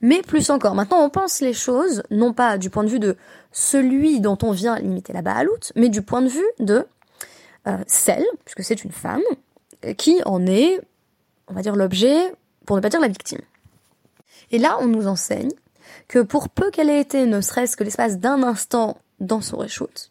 Mais 0.00 0.20
plus 0.20 0.50
encore, 0.50 0.74
maintenant 0.74 1.02
on 1.02 1.08
pense 1.08 1.40
les 1.40 1.54
choses 1.54 2.02
non 2.10 2.34
pas 2.34 2.58
du 2.58 2.68
point 2.68 2.84
de 2.84 2.90
vue 2.90 2.98
de 2.98 3.16
celui 3.52 4.20
dont 4.20 4.36
on 4.42 4.50
vient 4.50 4.78
limiter 4.78 5.12
la 5.12 5.22
Baalout, 5.22 5.72
mais 5.76 5.88
du 5.88 6.02
point 6.02 6.20
de 6.20 6.28
vue 6.28 6.50
de 6.58 6.84
euh, 7.66 7.78
celle, 7.86 8.26
puisque 8.44 8.64
c'est 8.64 8.84
une 8.84 8.92
femme, 8.92 9.22
qui 9.96 10.20
en 10.24 10.46
est, 10.46 10.80
on 11.48 11.54
va 11.54 11.62
dire, 11.62 11.76
l'objet, 11.76 12.34
pour 12.66 12.76
ne 12.76 12.82
pas 12.82 12.88
dire 12.88 13.00
la 13.00 13.08
victime. 13.08 13.40
Et 14.50 14.58
là, 14.58 14.78
on 14.80 14.86
nous 14.86 15.06
enseigne 15.06 15.52
que 16.08 16.20
pour 16.20 16.48
peu 16.48 16.70
qu'elle 16.70 16.90
ait 16.90 17.00
été, 17.00 17.26
ne 17.26 17.40
serait-ce 17.40 17.76
que 17.76 17.84
l'espace 17.84 18.18
d'un 18.18 18.42
instant 18.42 18.98
dans 19.20 19.40
son 19.40 19.58
reshoot, 19.58 20.10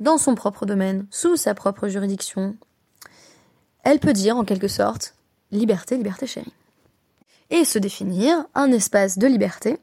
dans 0.00 0.18
son 0.18 0.34
propre 0.34 0.66
domaine, 0.66 1.06
sous 1.10 1.36
sa 1.36 1.54
propre 1.54 1.88
juridiction, 1.88 2.56
elle 3.84 4.00
peut 4.00 4.12
dire 4.12 4.36
en 4.36 4.44
quelque 4.44 4.68
sorte 4.68 5.14
liberté, 5.52 5.96
liberté 5.96 6.26
chérie. 6.26 6.52
Et 7.50 7.64
se 7.64 7.78
définir 7.78 8.44
un 8.54 8.70
espace 8.72 9.18
de 9.18 9.26
liberté 9.26 9.78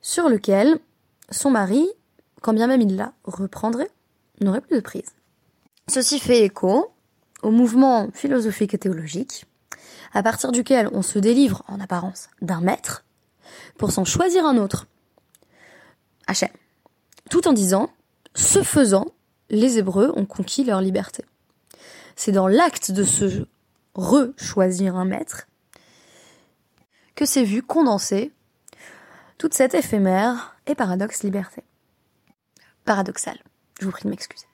sur 0.00 0.28
lequel 0.28 0.78
son 1.30 1.50
mari, 1.50 1.88
quand 2.42 2.52
bien 2.52 2.66
même 2.66 2.80
il 2.80 2.96
la 2.96 3.12
reprendrait, 3.24 3.90
n'aurait 4.40 4.60
plus 4.60 4.76
de 4.76 4.80
prise. 4.80 5.14
Ceci 5.88 6.18
fait 6.18 6.42
écho 6.42 6.92
au 7.42 7.50
mouvement 7.50 8.08
philosophique 8.12 8.74
et 8.74 8.78
théologique, 8.78 9.46
à 10.12 10.22
partir 10.22 10.52
duquel 10.52 10.88
on 10.92 11.02
se 11.02 11.18
délivre 11.18 11.62
en 11.68 11.80
apparence 11.80 12.28
d'un 12.42 12.60
maître 12.60 13.04
pour 13.78 13.92
s'en 13.92 14.04
choisir 14.04 14.44
un 14.46 14.56
autre, 14.56 14.86
Hachem, 16.26 16.50
tout 17.30 17.46
en 17.46 17.52
disant, 17.52 17.90
ce 18.36 18.62
faisant, 18.62 19.06
les 19.48 19.78
Hébreux 19.78 20.12
ont 20.14 20.26
conquis 20.26 20.62
leur 20.62 20.82
liberté. 20.82 21.24
C'est 22.16 22.32
dans 22.32 22.48
l'acte 22.48 22.92
de 22.92 23.02
se 23.02 23.46
re-choisir 23.94 24.94
un 24.94 25.06
maître 25.06 25.46
que 27.14 27.24
s'est 27.24 27.44
vu 27.44 27.62
condenser 27.62 28.30
toute 29.38 29.54
cette 29.54 29.72
éphémère 29.72 30.54
et 30.66 30.74
paradoxe 30.74 31.22
liberté. 31.22 31.62
Paradoxal. 32.84 33.38
Je 33.80 33.86
vous 33.86 33.90
prie 33.90 34.04
de 34.04 34.10
m'excuser. 34.10 34.46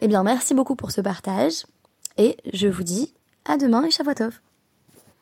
Eh 0.00 0.06
bien, 0.06 0.22
merci 0.22 0.54
beaucoup 0.54 0.76
pour 0.76 0.92
ce 0.92 1.00
partage 1.00 1.66
et 2.16 2.36
je 2.52 2.68
vous 2.68 2.84
dis 2.84 3.12
à 3.44 3.56
demain 3.56 3.82
et. 3.82 4.40